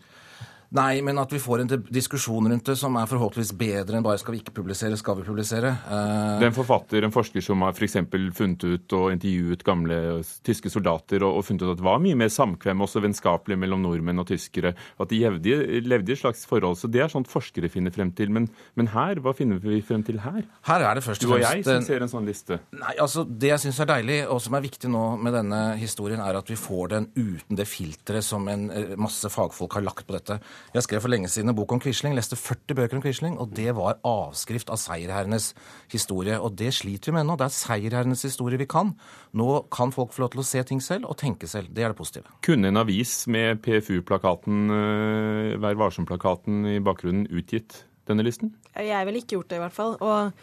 Nei, 0.73 1.03
men 1.05 1.19
at 1.21 1.29
vi 1.29 1.37
får 1.37 1.61
en 1.61 1.71
diskusjon 1.93 2.47
rundt 2.49 2.65
det 2.65 2.73
som 2.79 2.95
er 2.97 3.09
forhåpentligvis 3.09 3.51
bedre 3.57 3.99
enn 3.99 4.05
bare 4.05 4.17
skal 4.17 4.33
vi 4.33 4.39
ikke 4.41 4.55
publisere, 4.57 4.97
skal 4.97 5.19
vi 5.19 5.25
publisere. 5.27 5.69
Uh... 5.85 6.39
Det 6.41 6.47
er 6.47 6.49
en 6.49 6.55
forfatter, 6.55 7.05
en 7.05 7.13
forsker 7.13 7.45
som 7.45 7.61
har 7.61 7.75
f.eks. 7.77 7.99
funnet 8.33 8.65
ut 8.65 8.95
og 8.97 9.11
intervjuet 9.13 9.65
gamle 9.67 9.99
tyske 10.41 10.71
soldater 10.73 11.21
og, 11.27 11.37
og, 11.37 11.45
funnet 11.45 11.67
ut 11.67 11.73
at 11.75 11.81
det 11.83 11.85
var 11.85 12.01
mye 12.01 12.17
mer 12.17 12.31
samkvem, 12.33 12.81
også 12.87 13.03
vennskapelig, 13.05 13.59
mellom 13.61 13.83
nordmenn 13.85 14.23
og 14.23 14.31
tyskere. 14.31 14.73
At 14.97 15.13
de 15.13 15.19
levde, 15.21 15.59
levde 15.85 16.09
i 16.09 16.17
et 16.17 16.23
slags 16.23 16.41
forhold. 16.49 16.79
Så 16.81 16.89
det 16.89 17.05
er 17.05 17.13
sånt 17.13 17.29
forskere 17.29 17.69
finner 17.69 17.93
frem 17.93 18.09
til. 18.17 18.33
Men, 18.33 18.49
men, 18.73 18.89
her, 18.95 19.21
hva 19.21 19.35
finner 19.37 19.61
vi 19.61 19.77
frem 19.85 20.01
til 20.07 20.23
her? 20.25 20.41
Her 20.71 20.87
er 20.89 20.97
det 20.97 21.05
først 21.05 21.21
og 21.27 21.35
fremst 21.35 21.37
Du 21.37 21.37
og 21.37 21.45
jeg 21.45 21.67
som 21.69 21.85
ser 21.85 22.07
en 22.07 22.13
sånn 22.15 22.25
liste. 22.25 22.59
Nei, 22.79 22.97
altså 22.97 23.27
Det 23.29 23.53
jeg 23.53 23.65
syns 23.67 23.83
er 23.85 23.91
deilig, 23.93 24.19
og 24.25 24.41
som 24.41 24.57
er 24.57 24.65
viktig 24.65 24.89
nå 24.89 25.05
med 25.21 25.37
denne 25.37 25.61
historien, 25.77 26.25
er 26.25 26.41
at 26.41 26.49
vi 26.49 26.57
får 26.57 26.95
den 26.97 27.09
uten 27.13 27.61
det 27.61 27.69
filteret 27.69 28.25
som 28.25 28.49
en 28.49 28.69
eh, 28.73 28.97
masse 28.97 29.29
fagfolk 29.29 29.77
har 29.77 29.85
lagt 29.85 30.09
på 30.09 30.17
dette. 30.17 30.41
Jeg 30.73 30.85
skrev 30.87 31.03
for 31.03 31.11
lenge 31.11 31.29
siden 31.29 31.51
en 31.51 31.57
bok 31.57 31.73
om 31.75 31.81
Quisling, 31.83 32.15
leste 32.17 32.37
40 32.39 32.77
bøker 32.79 32.97
om 32.97 33.03
Quisling, 33.03 33.35
og 33.37 33.51
det 33.53 33.75
var 33.77 33.99
avskrift 34.07 34.71
av 34.73 34.79
seierherrenes 34.81 35.51
historie. 35.91 36.39
Og 36.39 36.55
det 36.57 36.71
sliter 36.73 37.11
vi 37.11 37.17
med 37.19 37.27
nå. 37.29 37.35
Det 37.37 37.45
er 37.45 37.53
seierherrenes 37.53 38.25
historie 38.25 38.57
vi 38.57 38.69
kan. 38.69 38.95
Nå 39.37 39.47
kan 39.73 39.93
folk 39.93 40.15
få 40.15 40.25
lov 40.25 40.33
til 40.33 40.41
å 40.41 40.47
se 40.47 40.63
ting 40.71 40.81
selv 40.81 41.11
og 41.11 41.19
tenke 41.21 41.49
selv. 41.51 41.69
Det 41.69 41.85
er 41.85 41.93
det 41.93 41.99
positive. 41.99 42.33
Kunne 42.45 42.71
en 42.71 42.81
avis 42.81 43.27
med 43.27 43.61
PFU-plakaten, 43.65 44.65
eh, 44.73 45.59
Vær 45.63 45.77
varsom-plakaten 45.77 46.65
i 46.73 46.79
bakgrunnen, 46.79 47.27
utgitt 47.29 47.83
denne 48.07 48.25
listen? 48.25 48.55
Jeg 48.75 49.05
ville 49.05 49.21
ikke 49.21 49.37
gjort 49.37 49.49
det, 49.49 49.57
i 49.59 49.63
hvert 49.63 49.77
fall. 49.77 49.97
Og 50.01 50.33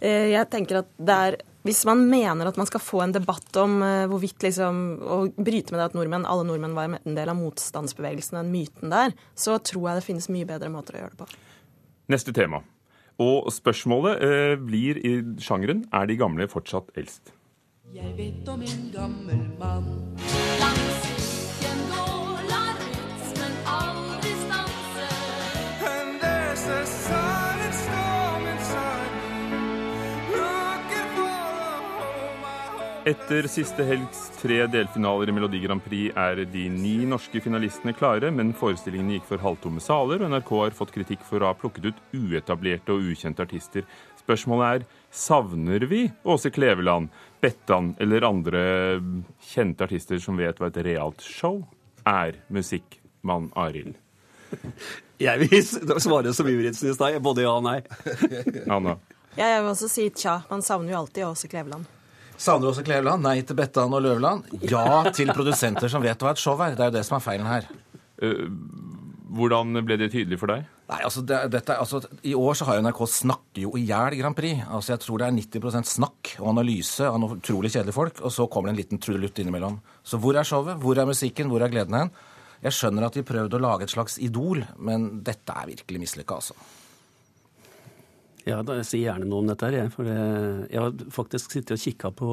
jeg 0.00 0.48
tenker 0.52 0.82
at 0.82 0.90
det 1.00 1.14
er 1.28 1.36
hvis 1.66 1.82
man 1.88 2.04
mener 2.06 2.46
at 2.46 2.58
man 2.60 2.68
skal 2.68 2.82
få 2.82 3.00
en 3.02 3.14
debatt 3.14 3.56
om 3.58 3.80
uh, 3.82 4.06
hvorvidt 4.10 4.44
liksom, 4.46 4.80
å 5.02 5.18
bryte 5.34 5.74
med 5.74 5.80
det 5.80 5.88
at 5.88 5.96
nordmenn, 5.98 6.26
alle 6.28 6.46
nordmenn 6.46 6.76
var 6.76 6.96
en 6.98 7.18
del 7.18 7.32
av 7.32 7.38
motstandsbevegelsen, 7.40 8.38
den 8.38 8.52
myten 8.52 8.92
der, 8.92 9.16
så 9.34 9.58
tror 9.58 9.88
jeg 9.88 10.00
det 10.00 10.06
finnes 10.06 10.30
mye 10.32 10.48
bedre 10.48 10.70
måter 10.72 10.96
å 10.96 11.02
gjøre 11.02 11.16
det 11.16 11.24
på. 11.24 11.40
Neste 12.12 12.34
tema. 12.36 12.62
Og 13.22 13.48
spørsmålet 13.54 14.22
uh, 14.22 14.54
blir 14.60 15.00
i 15.00 15.16
sjangeren 15.42 15.86
er 15.96 16.06
de 16.10 16.18
gamle 16.20 16.46
fortsatt 16.52 16.92
eldst? 17.00 17.32
Jeg 17.96 18.12
vet 18.18 18.48
om 18.52 18.62
en 18.66 18.86
gammel 18.92 19.42
mann 19.58 19.90
langs 20.60 21.02
viken 21.16 21.82
går, 21.90 22.15
Etter 33.06 33.46
siste 33.46 33.84
helgs 33.86 34.32
tre 34.40 34.64
delfinaler 34.66 35.30
i 35.30 35.32
Melodi 35.36 35.60
Grand 35.62 35.78
Prix 35.84 36.16
er 36.18 36.40
de 36.50 36.64
ni 36.74 36.96
norske 37.06 37.38
finalistene 37.38 37.92
klare, 37.94 38.32
men 38.34 38.50
forestillingene 38.58 39.20
gikk 39.20 39.28
for 39.28 39.44
halvtomme 39.44 39.78
saler, 39.78 40.24
og 40.24 40.32
NRK 40.32 40.50
har 40.58 40.74
fått 40.74 40.90
kritikk 40.96 41.22
for 41.28 41.38
å 41.38 41.52
ha 41.52 41.54
plukket 41.54 41.86
ut 41.86 42.00
uetablerte 42.18 42.96
og 42.96 43.06
ukjente 43.12 43.46
artister. 43.46 43.86
Spørsmålet 44.18 44.66
er 44.66 45.06
savner 45.14 45.86
vi 45.86 46.02
Åse 46.26 46.50
Kleveland, 46.50 47.14
Bettan 47.38 47.94
eller 48.02 48.26
andre 48.26 48.66
kjente 49.52 49.86
artister 49.86 50.18
som 50.18 50.42
vet 50.42 50.58
hva 50.58 50.74
et 50.74 50.82
realt 50.90 51.22
show 51.22 51.62
er? 52.02 52.42
Musikkmann 52.50 53.52
Arild. 53.54 53.94
Jeg 55.22 55.46
vil 55.46 55.62
svare 56.02 56.34
som 56.34 56.50
Juritzen 56.50 56.90
i 56.90 56.98
stad, 56.98 57.22
både 57.22 57.46
ja 57.46 57.54
og 57.54 57.68
nei. 57.70 57.84
Anna? 58.66 58.98
Jeg 59.38 59.60
vil 59.60 59.76
også 59.76 59.94
si 59.94 60.10
tja. 60.10 60.40
Man 60.50 60.66
savner 60.66 60.96
jo 60.96 61.04
alltid 61.04 61.30
Åse 61.30 61.54
Kleveland. 61.54 61.86
Savner 62.36 62.70
Åse 62.70 62.84
Kleveland? 62.86 63.24
Nei 63.24 63.40
til 63.46 63.58
Bettan 63.58 63.94
og 63.96 64.04
Løvland? 64.04 64.50
Ja 64.68 65.04
til 65.14 65.32
produsenter 65.36 65.90
som 65.92 66.04
vet 66.04 66.20
hva 66.22 66.34
et 66.34 66.42
show 66.42 66.60
er. 66.60 66.76
Det 66.76 66.84
er 66.84 66.92
jo 66.92 66.98
det 66.98 67.04
som 67.08 67.18
er 67.18 67.24
feilen 67.24 67.48
her. 67.48 67.68
Uh, 68.22 68.46
hvordan 69.36 69.76
ble 69.84 69.98
det 70.00 70.12
tydelig 70.12 70.38
for 70.40 70.52
deg? 70.52 70.66
Nei, 70.86 71.00
altså, 71.02 71.22
det, 71.26 71.40
dette, 71.50 71.74
altså, 71.82 71.98
I 72.22 72.36
år 72.38 72.54
så 72.54 72.68
har 72.68 72.78
NRK 72.84 73.00
snakker 73.10 73.64
jo 73.64 73.72
i 73.74 73.82
hjel 73.88 74.14
Grand 74.20 74.36
Prix. 74.38 74.62
Altså, 74.68 74.94
Jeg 74.94 75.02
tror 75.02 75.18
det 75.18 75.26
er 75.26 75.36
90% 75.40 75.90
snakk 75.90 76.32
og 76.38 76.52
analyse 76.52 77.08
av 77.08 77.18
noen 77.18 77.40
utrolig 77.40 77.72
kjedelige 77.74 77.96
folk, 77.96 78.22
og 78.22 78.32
så 78.32 78.46
kommer 78.46 78.70
det 78.70 78.76
en 78.76 78.80
liten 78.84 79.02
trudelutt 79.02 79.42
innimellom. 79.42 79.80
Så 80.06 80.20
hvor 80.22 80.38
er 80.38 80.46
showet? 80.46 80.78
Hvor 80.82 80.98
er 81.02 81.10
musikken? 81.10 81.50
Hvor 81.50 81.64
er 81.64 81.72
gleden 81.74 81.98
hen? 81.98 82.14
Jeg 82.62 82.76
skjønner 82.78 83.08
at 83.08 83.18
de 83.18 83.26
prøvde 83.26 83.58
å 83.58 83.62
lage 83.62 83.86
et 83.86 83.92
slags 83.92 84.16
idol, 84.22 84.62
men 84.78 85.24
dette 85.26 85.52
er 85.52 85.72
virkelig 85.74 86.04
mislykka, 86.06 86.38
altså. 86.38 86.56
Ja, 88.46 88.60
da, 88.62 88.76
jeg 88.78 88.86
sier 88.86 89.08
gjerne 89.08 89.26
noe 89.26 89.42
om 89.42 89.48
dette. 89.50 89.70
her, 89.74 89.88
For 89.90 90.06
jeg 90.06 90.78
har 90.78 90.92
faktisk 91.14 91.56
sittet 91.56 91.74
og 91.74 91.82
kikka 91.82 92.12
på, 92.14 92.28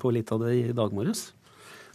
på, 0.00 0.12
litt 0.16 0.32
av 0.32 0.40
det 0.46 0.54
i 0.56 0.76
dag 0.76 0.94
morges. 0.96 1.26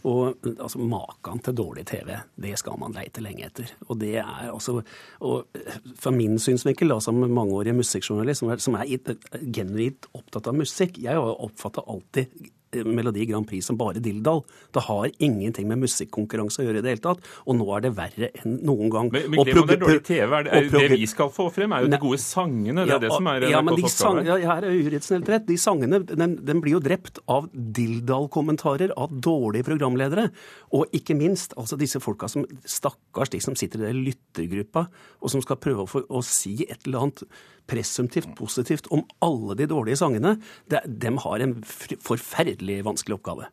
Og 0.06 0.44
altså, 0.52 0.78
Maken 0.84 1.40
til 1.42 1.56
dårlig 1.58 1.86
TV, 1.88 2.12
det 2.38 2.52
skal 2.60 2.78
man 2.78 2.94
leite 2.94 3.24
lenge 3.24 3.48
etter. 3.48 3.72
Og 3.88 3.98
det 3.98 4.12
er 4.20 4.50
altså, 4.52 4.78
og 5.26 5.58
Fra 5.98 6.12
min 6.14 6.38
synsvinkel, 6.38 6.92
da, 6.92 7.00
som 7.02 7.18
mangeårig 7.24 7.74
musikkjournalist, 7.74 8.44
som 8.44 8.52
er, 8.54 8.62
som 8.62 8.78
er 8.78 9.48
genuint 9.54 10.06
opptatt 10.14 10.52
av 10.52 10.58
musikk 10.60 11.00
Jeg 11.02 11.18
har 11.18 11.34
oppfatta 11.48 11.82
alltid 11.90 12.52
Melodi 12.82 13.26
Grand 13.30 13.46
Prix 13.48 13.68
som 13.70 13.78
bare 13.78 14.02
dilldall. 14.02 14.42
Det 14.74 14.82
har 14.88 15.10
ingenting 15.22 15.68
med 15.70 15.82
musikkonkurranse 15.84 16.62
å 16.62 16.66
gjøre 16.66 16.82
i 16.82 16.84
det 16.84 16.94
hele 16.94 17.04
tatt. 17.04 17.28
Og 17.46 17.58
nå 17.58 17.68
er 17.76 17.86
det 17.86 17.92
verre 17.96 18.30
enn 18.40 18.58
noen 18.66 18.92
gang. 18.92 19.10
Men, 19.14 19.28
men 19.32 19.46
glem 19.46 19.68
det 19.68 19.76
er 19.76 19.82
dårlig 19.84 20.02
TV. 20.08 20.34
Er 20.40 20.48
det, 20.48 20.58
er 20.58 20.68
det 20.74 20.98
vi 20.98 21.08
skal 21.10 21.30
få 21.34 21.48
frem, 21.54 21.74
er 21.76 21.84
jo 21.84 21.92
de 21.94 22.00
gode 22.02 22.20
sangene. 22.24 22.84
Det 22.84 22.90
er 22.90 22.96
ja, 22.96 23.00
det 23.04 23.12
som 23.14 23.30
er 23.30 23.48
ja, 23.52 23.62
men 23.64 23.78
de 23.78 23.92
sang, 23.92 24.20
ja, 24.26 24.38
Her 24.50 24.68
er 24.68 24.74
Uritzen 24.74 25.18
helt 25.18 25.32
rett. 25.34 25.46
De 25.48 25.58
sangene 25.60 26.02
den, 26.08 26.36
den 26.44 26.62
blir 26.64 26.78
jo 26.78 26.82
drept 26.84 27.22
av 27.30 27.48
dilldall-kommentarer 27.52 28.94
av 28.98 29.14
dårlige 29.14 29.68
programledere. 29.70 30.28
Og 30.74 30.94
ikke 30.96 31.16
minst 31.18 31.56
altså 31.60 31.78
disse 31.80 32.02
folka 32.02 32.28
som 32.30 32.46
Stakkars 32.64 33.32
de 33.34 33.40
som 33.44 33.56
sitter 33.58 33.82
i 33.82 33.90
den 33.90 34.04
lyttergruppa, 34.06 34.86
og 35.20 35.32
som 35.32 35.42
skal 35.44 35.60
prøve 35.62 35.84
å, 35.84 35.90
få, 35.90 36.04
å 36.08 36.22
si 36.24 36.56
et 36.66 36.86
eller 36.86 37.06
annet 37.06 37.26
presumptivt 37.70 38.34
positivt 38.36 38.88
om 38.92 39.04
alle 39.24 39.56
de 39.58 39.68
dårlige 39.70 40.00
sangene. 40.00 40.36
De, 40.70 41.12
har 41.26 41.44
en 41.44 41.54
forferdelig 41.64 42.82
vanskelig 42.84 43.18
oppgave. 43.18 43.48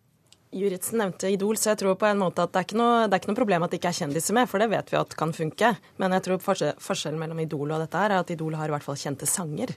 Juritzen 0.51 0.99
nevnte 0.99 1.29
Idol, 1.31 1.55
så 1.55 1.71
jeg 1.71 1.79
tror 1.79 1.95
på 1.95 2.09
en 2.09 2.19
måte 2.19 2.43
at 2.43 2.51
det 2.51 2.59
er, 2.59 2.65
ikke 2.67 2.79
noe, 2.81 2.95
er 3.05 3.21
ikke 3.21 3.29
noe 3.31 3.39
problem 3.39 3.63
at 3.63 3.71
det 3.71 3.79
ikke 3.79 3.93
er 3.93 3.99
kjendiser 4.01 4.35
med, 4.35 4.49
for 4.51 4.59
det 4.59 4.67
vet 4.73 4.91
vi 4.91 4.99
at 4.99 5.15
kan 5.19 5.31
funke. 5.35 5.69
Men 6.01 6.17
jeg 6.17 6.25
tror 6.27 6.41
forskjellen 6.43 7.21
mellom 7.21 7.39
Idol 7.39 7.71
og 7.71 7.85
dette 7.85 8.01
her 8.01 8.11
er 8.11 8.25
at 8.25 8.33
Idol 8.35 8.57
har 8.59 8.67
i 8.67 8.75
hvert 8.75 8.83
fall 8.83 8.99
kjente 8.99 9.29
sanger. 9.29 9.71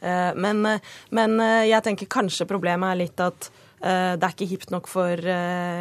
Eh, 0.00 0.30
men, 0.36 0.62
men 1.10 1.34
eh, 1.44 1.66
jeg 1.68 1.84
tenker 1.84 2.08
kanskje 2.10 2.48
problemet 2.48 2.92
er 2.92 3.00
litt 3.02 3.20
at 3.20 3.50
eh, 3.50 4.14
det 4.16 4.22
er 4.22 4.32
ikke 4.32 4.50
hipt 4.52 4.72
nok 4.72 4.88
for 4.90 5.30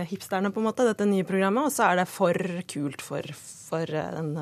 hipsterne, 0.09 0.51
på 0.51 0.63
en 0.63 0.69
måte, 0.71 0.87
dette 0.87 1.07
nye 1.07 1.27
programmet. 1.27 1.69
Og 1.69 1.75
så 1.75 1.87
er 1.91 2.01
det 2.01 2.09
for 2.11 2.35
kult 2.73 3.05
for, 3.05 3.37
for 3.69 3.85
den, 3.85 4.33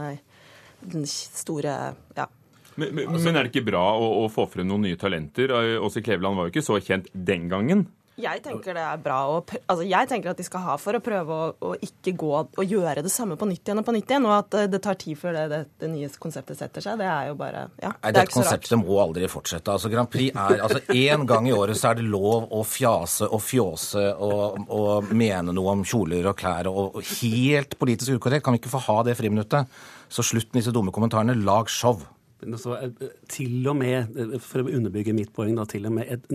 den 0.88 1.08
store 1.12 1.78
ja, 2.18 2.30
men, 2.78 2.94
men, 2.94 3.14
men, 3.18 3.36
er 3.36 3.48
det 3.48 3.54
ikke 3.54 3.68
bra 3.72 3.84
å, 3.98 4.10
å, 4.24 4.26
få 4.32 4.48
frem 4.52 4.68
noen 4.70 4.88
nye 4.88 5.00
talenter? 5.00 5.54
Åse 5.84 6.04
Kleveland 6.06 6.40
var 6.40 6.48
jo 6.48 6.56
ikke 6.56 6.66
så 6.66 6.80
kjent 6.84 7.10
den 7.14 7.50
gangen. 7.52 7.88
Jeg 8.18 8.42
tenker 8.42 8.74
det 8.74 8.82
er 8.82 8.98
bra 8.98 9.18
å, 9.30 9.42
altså 9.70 9.84
jeg 9.86 10.10
tenker 10.10 10.32
at 10.32 10.40
de 10.40 10.46
skal 10.46 10.64
ha 10.64 10.76
for 10.82 10.98
å 10.98 11.02
prøve 11.06 11.36
å, 11.36 11.50
å 11.70 11.76
ikke 11.86 12.16
gå 12.18 12.32
og 12.34 12.64
gjøre 12.66 13.04
det 13.06 13.12
samme 13.14 13.36
på 13.38 13.46
nytt 13.46 13.70
igjen 13.70 13.78
og 13.78 13.86
på 13.86 13.94
nytt 13.94 14.10
igjen. 14.10 14.26
Og 14.26 14.34
at 14.34 14.58
det 14.74 14.80
tar 14.82 14.98
tid 14.98 15.20
før 15.22 15.38
det, 15.38 15.44
det, 15.52 15.60
det 15.84 15.90
nye 15.92 16.10
konseptet 16.18 16.58
setter 16.58 16.82
seg. 16.82 16.98
Det 16.98 17.06
er 17.06 17.30
jo 17.30 17.38
bare 17.38 17.68
ja, 17.78 17.94
Nei, 17.94 18.16
Dette 18.18 18.34
konseptet 18.34 18.74
må 18.82 18.98
aldri 19.04 19.30
fortsette. 19.30 19.76
Altså 19.76 19.94
Grand 19.94 20.10
Prix 20.10 20.34
er 20.34 20.66
altså 20.66 20.82
Én 20.98 21.28
gang 21.30 21.46
i 21.46 21.54
året 21.54 21.78
så 21.78 21.92
er 21.92 22.02
det 22.02 22.08
lov 22.10 22.50
å 22.58 22.64
fjase 22.66 23.30
og 23.30 23.44
fjåse 23.46 24.08
og, 24.18 24.66
og 24.66 25.14
mene 25.14 25.54
noe 25.54 25.78
om 25.78 25.86
kjoler 25.86 26.34
og 26.34 26.40
klær 26.42 26.74
og, 26.74 26.98
og 26.98 27.16
helt 27.22 27.78
politisk 27.78 28.18
ukorrekt. 28.18 28.48
Kan 28.48 28.58
vi 28.58 28.64
ikke 28.64 28.74
få 28.74 28.82
ha 28.90 29.02
det 29.06 29.18
friminuttet? 29.22 29.70
Så 30.10 30.26
slutt 30.26 30.50
med 30.56 30.64
disse 30.64 30.74
dumme 30.74 30.96
kommentarene. 30.96 31.38
Lag 31.46 31.70
show. 31.70 32.02
Så, 32.38 32.76
eh, 32.78 33.08
til 33.28 33.68
og 33.68 33.80
med, 33.80 34.18
eh, 34.18 34.40
for 34.40 34.62
å 34.62 34.70
underbygge 34.70 35.16
mitt 35.18 35.34
poeng, 35.34 35.56
da, 35.58 35.66
til 35.66 35.88
og 35.90 35.96
med 35.98 36.12
et 36.12 36.28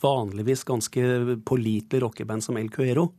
vanligvis 0.00 0.64
ganske 0.64 1.36
pålitelig 1.44 2.00
rockeband 2.02 2.42
som 2.42 2.56
El 2.56 2.70
Cuero 2.72 3.10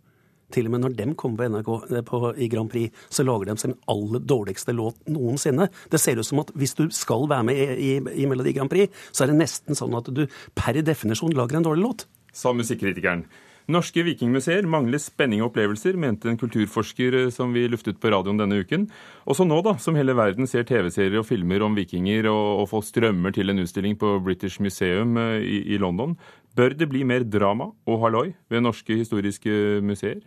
til 0.53 0.67
og 0.67 0.73
med 0.73 0.83
når 0.83 0.95
de 0.97 1.07
kommer 1.19 1.39
på 1.39 1.49
NRK 1.51 1.71
eh, 1.97 2.03
på, 2.07 2.21
i 2.37 2.49
Grand 2.51 2.71
Prix, 2.71 3.05
så 3.13 3.25
lager 3.25 3.49
de 3.49 3.57
sin 3.61 3.75
aller 3.91 4.23
dårligste 4.33 4.75
låt 4.75 4.99
noensinne. 5.11 5.69
Det 5.91 6.01
ser 6.01 6.19
ut 6.19 6.27
som 6.27 6.43
at 6.43 6.53
hvis 6.57 6.75
du 6.79 6.85
skal 6.93 7.27
være 7.31 7.47
med 7.49 7.61
i, 7.63 7.87
i, 7.93 7.93
i 8.23 8.27
Melodi 8.29 8.55
Grand 8.55 8.71
Prix, 8.71 8.93
så 9.11 9.25
er 9.25 9.33
det 9.33 9.39
nesten 9.41 9.77
sånn 9.77 9.95
at 9.97 10.11
du 10.13 10.25
per 10.57 10.81
definisjon 10.85 11.33
lager 11.37 11.59
en 11.59 11.67
dårlig 11.69 11.87
låt. 11.87 12.05
Sa 12.33 12.53
musikkritikeren. 12.55 13.25
Norske 13.71 14.03
vikingmuseer 14.03 14.65
mangler 14.67 14.99
spenning 14.99 15.39
og 15.39 15.51
opplevelser, 15.53 15.95
mente 15.99 16.27
en 16.27 16.39
kulturforsker 16.39 17.15
eh, 17.21 17.29
som 17.31 17.53
vi 17.55 17.63
luftet 17.71 17.99
på 18.01 18.11
radioen 18.11 18.41
denne 18.41 18.59
uken. 18.59 18.89
Også 19.29 19.45
nå, 19.47 19.61
da, 19.63 19.77
som 19.79 19.95
hele 19.95 20.15
verden 20.17 20.49
ser 20.49 20.67
TV-serier 20.67 21.21
og 21.21 21.27
filmer 21.29 21.63
om 21.63 21.77
vikinger 21.77 22.27
og, 22.31 22.63
og 22.63 22.69
folk 22.73 22.87
strømmer 22.89 23.35
til 23.35 23.53
en 23.53 23.63
utstilling 23.63 23.95
på 23.99 24.17
British 24.25 24.59
Museum 24.63 25.15
eh, 25.21 25.39
i, 25.47 25.59
i 25.75 25.79
London, 25.79 26.17
bør 26.57 26.75
det 26.75 26.89
bli 26.91 27.05
mer 27.07 27.23
drama 27.23 27.71
og 27.87 28.01
halloi 28.03 28.27
ved 28.51 28.65
norske 28.65 28.99
historiske 28.99 29.79
museer? 29.85 30.19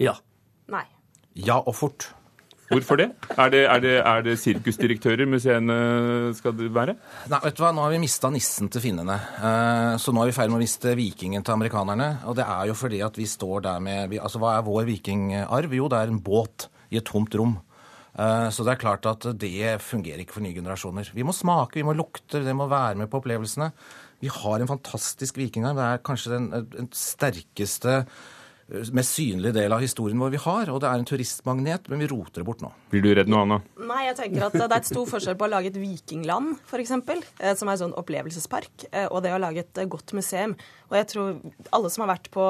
Ja. 0.00 0.16
Nei. 0.72 0.86
Ja 1.36 1.60
og 1.60 1.76
fort. 1.76 2.08
Hvorfor 2.68 2.98
det? 3.00 3.06
Er 3.40 3.52
det, 3.52 3.60
er 3.64 3.80
det, 3.80 3.92
er 4.04 4.24
det 4.26 4.34
sirkusdirektører 4.42 5.28
museene 5.30 5.76
skal 6.36 6.52
være? 6.74 6.94
Nei, 7.32 7.38
vet 7.46 7.56
du 7.56 7.62
hva, 7.64 7.70
Nå 7.72 7.84
har 7.86 7.94
vi 7.94 8.00
mista 8.02 8.28
nissen 8.32 8.68
til 8.72 8.84
finnene. 8.84 9.16
Eh, 9.40 9.94
så 10.02 10.12
nå 10.12 10.20
er 10.20 10.28
vi 10.28 10.34
i 10.34 10.36
ferd 10.36 10.52
med 10.52 10.60
å 10.60 10.64
miste 10.66 10.92
vikingen 10.98 11.46
til 11.46 11.56
amerikanerne. 11.56 12.10
Og 12.28 12.36
det 12.36 12.44
er 12.44 12.68
jo 12.68 12.76
fordi 12.76 13.00
at 13.06 13.16
vi 13.16 13.28
står 13.30 13.64
der 13.70 13.80
med 13.84 14.18
Altså, 14.18 14.42
hva 14.42 14.58
er 14.58 14.66
vår 14.68 14.84
vikingarv? 14.90 15.78
Jo, 15.80 15.88
det 15.88 16.02
er 16.02 16.12
en 16.12 16.20
båt 16.20 16.68
i 16.92 17.00
et 17.00 17.08
tomt 17.08 17.32
rom. 17.40 17.56
Eh, 18.18 18.48
Så 18.52 18.66
det 18.66 18.74
er 18.74 18.82
klart 18.84 19.08
at 19.08 19.24
det 19.40 19.78
fungerer 19.84 20.20
ikke 20.24 20.36
for 20.36 20.44
nye 20.44 20.56
generasjoner. 20.56 21.08
Vi 21.16 21.24
må 21.24 21.32
smake, 21.32 21.80
vi 21.80 21.86
må 21.88 21.96
lukte, 21.96 22.44
det 22.44 22.56
må 22.56 22.68
være 22.68 23.00
med 23.00 23.08
på 23.08 23.22
opplevelsene. 23.22 23.72
Vi 24.20 24.28
har 24.28 24.60
en 24.60 24.68
fantastisk 24.68 25.38
vikingarv. 25.40 25.78
Det 25.78 25.88
er 25.88 26.04
kanskje 26.04 26.34
den, 26.36 26.50
den 26.74 26.88
sterkeste, 26.92 28.02
mest 28.68 29.16
synlige 29.16 29.54
del 29.56 29.72
av 29.72 29.80
historien 29.80 30.20
vår 30.20 30.34
vi 30.34 30.40
har. 30.42 30.70
Og 30.72 30.80
det 30.82 30.90
er 30.90 31.00
en 31.00 31.08
turistmagnet, 31.08 31.88
men 31.88 32.02
vi 32.02 32.10
roter 32.10 32.42
det 32.42 32.46
bort 32.48 32.62
nå. 32.64 32.70
Blir 32.92 33.04
du 33.04 33.10
redd 33.16 33.32
nå, 33.32 33.40
Anna? 33.46 33.60
Nei, 33.80 34.02
jeg 34.10 34.18
tenker 34.20 34.48
at 34.48 34.56
det 34.58 34.66
er 34.66 34.76
et 34.78 34.90
stor 34.90 35.08
forskjell 35.08 35.38
på 35.40 35.48
å 35.48 35.52
lage 35.54 35.72
et 35.72 35.80
vikingland, 35.80 36.56
f.eks., 36.68 36.92
som 36.92 37.68
er 37.68 37.74
en 37.74 37.82
sånn 37.86 37.96
opplevelsespark, 37.98 38.88
eh, 38.92 39.08
og 39.08 39.22
det 39.24 39.34
å 39.34 39.42
lage 39.42 39.64
et 39.64 39.82
eh, 39.82 39.88
godt 39.90 40.14
museum. 40.18 40.56
Og 40.90 40.98
jeg 41.00 41.10
tror 41.14 41.38
alle 41.76 41.92
som 41.92 42.04
har 42.04 42.12
vært 42.16 42.32
på 42.34 42.48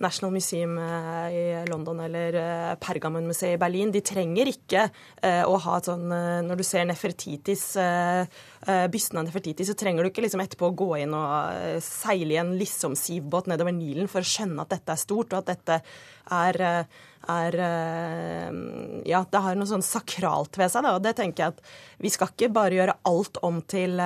National 0.00 0.32
Museum 0.32 0.78
eh, 0.78 1.32
i 1.32 1.64
London 1.68 2.00
eller 2.00 2.36
eh, 2.40 2.74
Pergamonmuseet 2.80 3.54
i 3.54 3.60
Berlin, 3.60 3.92
de 3.92 4.00
trenger 4.04 4.48
ikke 4.48 4.86
eh, 5.22 5.42
å 5.44 5.58
ha 5.60 5.76
et 5.76 5.90
sånn 5.90 6.06
Når 6.46 6.60
du 6.60 6.64
ser 6.64 6.86
Nefertitis, 6.88 7.64
bysten 8.92 9.20
av 9.20 9.26
Nefertiti, 9.26 9.64
så 9.66 9.76
trenger 9.78 10.04
du 10.04 10.10
ikke 10.10 10.24
liksom 10.24 10.42
etterpå 10.42 10.70
gå 10.76 10.88
inn 11.02 11.14
og 11.16 11.80
seile 11.84 12.34
i 12.34 12.40
en 12.40 12.54
Lissom-sivbåt 12.60 13.50
nedover 13.50 13.74
Nilen 13.76 14.08
for 14.10 14.24
å 14.24 14.30
skjønne 14.30 14.64
at 14.64 14.72
dette 14.74 14.94
er 14.94 15.00
stort, 15.00 15.32
og 15.32 15.42
at 15.42 15.52
dette 15.54 15.80
er 16.40 16.60
er 17.30 17.56
Ja, 19.08 19.20
det 19.28 19.42
har 19.44 19.58
noe 19.58 19.68
sånn 19.68 19.84
sakralt 19.84 20.56
ved 20.56 20.72
seg, 20.72 20.86
da. 20.86 20.94
Og 20.96 21.04
det 21.04 21.12
tenker 21.18 21.44
jeg 21.44 21.54
at 21.56 21.60
vi 22.00 22.12
skal 22.12 22.32
ikke 22.32 22.52
bare 22.56 22.78
gjøre 22.78 22.96
alt 23.10 23.40
om 23.46 23.60
til 23.68 24.00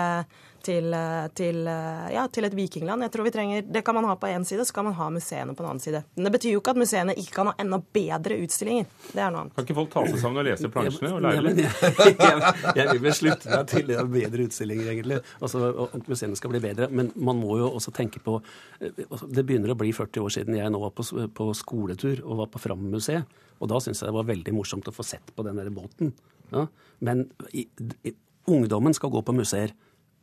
til, 0.65 0.95
eh, 0.97 1.27
til, 1.37 1.67
eh, 1.69 2.07
ja, 2.15 2.25
til 2.33 2.47
et 2.49 2.55
vikingland. 2.57 3.05
Jeg 3.05 3.13
tror 3.13 3.27
vi 3.27 3.33
trenger, 3.35 3.63
Det 3.63 3.85
kan 3.85 3.95
man 3.95 4.05
ha 4.05 4.17
på 4.17 4.27
én 4.27 4.45
side, 4.45 4.65
så 4.65 4.73
kan 4.73 4.85
man 4.85 4.95
ha 4.95 5.11
museene 5.11 5.55
på 5.55 5.63
en 5.63 5.71
annen 5.71 5.81
side. 5.81 6.05
Men 6.17 6.25
det 6.25 6.33
betyr 6.33 6.55
jo 6.55 6.61
ikke 6.61 6.75
at 6.75 6.81
museene 6.81 7.15
ikke 7.15 7.35
kan 7.35 7.47
ha 7.47 7.55
enda 7.59 7.79
bedre 7.79 8.39
utstillinger. 8.45 8.87
Det 9.13 9.21
er 9.21 9.31
noe 9.31 9.45
annet. 9.45 9.55
Kan 9.55 9.65
ikke 9.65 9.79
folk 9.79 9.93
ta 9.93 10.07
seg 10.07 10.19
sammen 10.23 10.43
og 10.43 10.49
lese 10.49 10.71
plansjene 10.73 11.13
og 11.15 11.23
lære 11.23 11.45
litt? 11.47 11.63
jeg, 11.63 12.17
jeg, 12.29 12.77
jeg 12.81 12.89
vil 12.93 13.03
vel 13.05 13.17
slutte 13.21 13.51
meg 13.51 13.67
til 13.69 13.87
det 13.87 14.05
bedre 14.17 14.49
utstillinger, 14.49 14.91
egentlig. 14.95 15.21
Altså, 15.41 15.65
og 15.73 15.95
At 15.95 16.09
museene 16.09 16.37
skal 16.37 16.55
bli 16.55 16.61
bedre. 16.65 16.91
Men 16.91 17.13
man 17.17 17.41
må 17.41 17.59
jo 17.61 17.71
også 17.71 17.95
tenke 17.95 18.23
på 18.25 18.41
eh, 18.81 19.05
altså, 19.11 19.29
Det 19.29 19.47
begynner 19.47 19.75
å 19.75 19.79
bli 19.79 19.93
40 19.93 20.25
år 20.25 20.37
siden 20.39 20.59
jeg 20.59 20.73
nå 20.73 20.81
var 20.81 20.95
på, 20.97 21.07
på 21.35 21.51
skoletur 21.55 22.25
og 22.25 22.45
var 22.45 22.53
på 22.53 22.63
Fram-museet. 22.63 23.41
Og 23.63 23.71
da 23.71 23.79
syntes 23.81 24.03
jeg 24.03 24.11
det 24.11 24.17
var 24.17 24.29
veldig 24.29 24.55
morsomt 24.57 24.89
å 24.91 24.95
få 24.95 25.07
sett 25.07 25.35
på 25.35 25.45
den 25.47 25.59
der 25.61 25.71
båten. 25.75 26.13
Ja? 26.53 26.67
Men 27.05 27.29
i, 27.53 27.67
i, 28.03 28.15
ungdommen 28.51 28.95
skal 28.95 29.13
gå 29.15 29.23
på 29.25 29.37
museer 29.37 29.73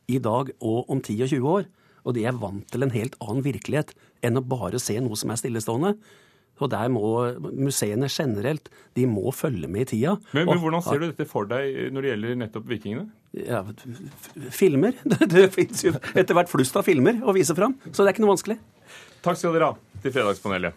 i 0.09 0.17
dag 0.23 0.51
og 0.59 0.89
om 0.91 1.01
10 1.01 1.21
og 1.25 1.31
20 1.35 1.53
år. 1.57 1.69
Og 2.01 2.17
de 2.17 2.25
er 2.25 2.37
vant 2.37 2.65
til 2.71 2.85
en 2.85 2.93
helt 2.93 3.15
annen 3.21 3.45
virkelighet 3.45 3.93
enn 4.25 4.39
å 4.39 4.45
bare 4.45 4.81
se 4.81 4.97
noe 5.03 5.17
som 5.19 5.33
er 5.33 5.41
stillestående. 5.41 5.95
Og 6.61 6.69
der 6.69 6.91
må 6.93 7.01
museene 7.57 8.09
generelt 8.11 8.69
de 8.97 9.07
må 9.09 9.31
følge 9.33 9.69
med 9.69 9.87
i 9.87 9.89
tida. 9.95 10.17
Men, 10.33 10.49
men 10.49 10.61
hvordan 10.61 10.83
ser 10.85 11.01
du 11.01 11.07
dette 11.09 11.25
for 11.29 11.49
deg 11.49 11.93
når 11.93 12.05
det 12.05 12.13
gjelder 12.13 12.39
nettopp 12.43 12.69
vikingene? 12.69 13.09
ja, 13.31 13.63
filmer. 14.49 14.93
Det, 15.11 15.27
det 15.31 15.47
fins 15.55 15.85
jo 15.85 15.93
etter 16.11 16.35
hvert 16.35 16.51
flust 16.51 16.75
av 16.75 16.85
filmer 16.87 17.21
å 17.23 17.35
vise 17.35 17.55
fram, 17.55 17.77
så 17.91 18.01
det 18.03 18.09
er 18.09 18.15
ikke 18.15 18.25
noe 18.25 18.33
vanskelig. 18.33 18.57
Takk 19.23 19.39
skal 19.39 19.55
dere 19.55 19.71
ha 19.71 20.01
til 20.03 20.13
Fredagspanelet. 20.15 20.75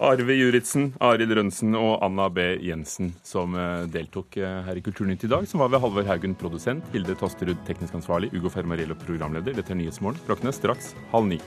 Arve 0.00 0.32
Juritzen, 0.32 0.94
Arild 1.04 1.34
Rønsen 1.36 1.76
og 1.76 1.98
Anna 2.00 2.30
B. 2.32 2.46
Jensen 2.64 3.10
som 3.26 3.52
eh, 3.52 3.82
deltok 3.92 4.38
eh, 4.40 4.62
her 4.64 4.78
i 4.80 4.84
Kulturnytt 4.84 5.26
i 5.26 5.28
dag. 5.28 5.44
Som 5.48 5.60
var 5.60 5.68
ved 5.74 5.82
Halvor 5.84 6.08
Haugen, 6.08 6.36
produsent, 6.40 6.88
Hilde 6.94 7.18
Tosterud, 7.20 7.60
teknisk 7.68 7.98
ansvarlig, 8.00 8.32
Ugo 8.32 8.48
Fermariello, 8.48 8.96
programleder. 9.04 9.58
Dette 9.58 9.76
er 9.76 9.82
Nyhetsmorgen. 9.82 10.24
Klokken 10.24 10.48
er 10.48 10.56
straks 10.56 10.94
halv 11.12 11.28
ni. 11.28 11.40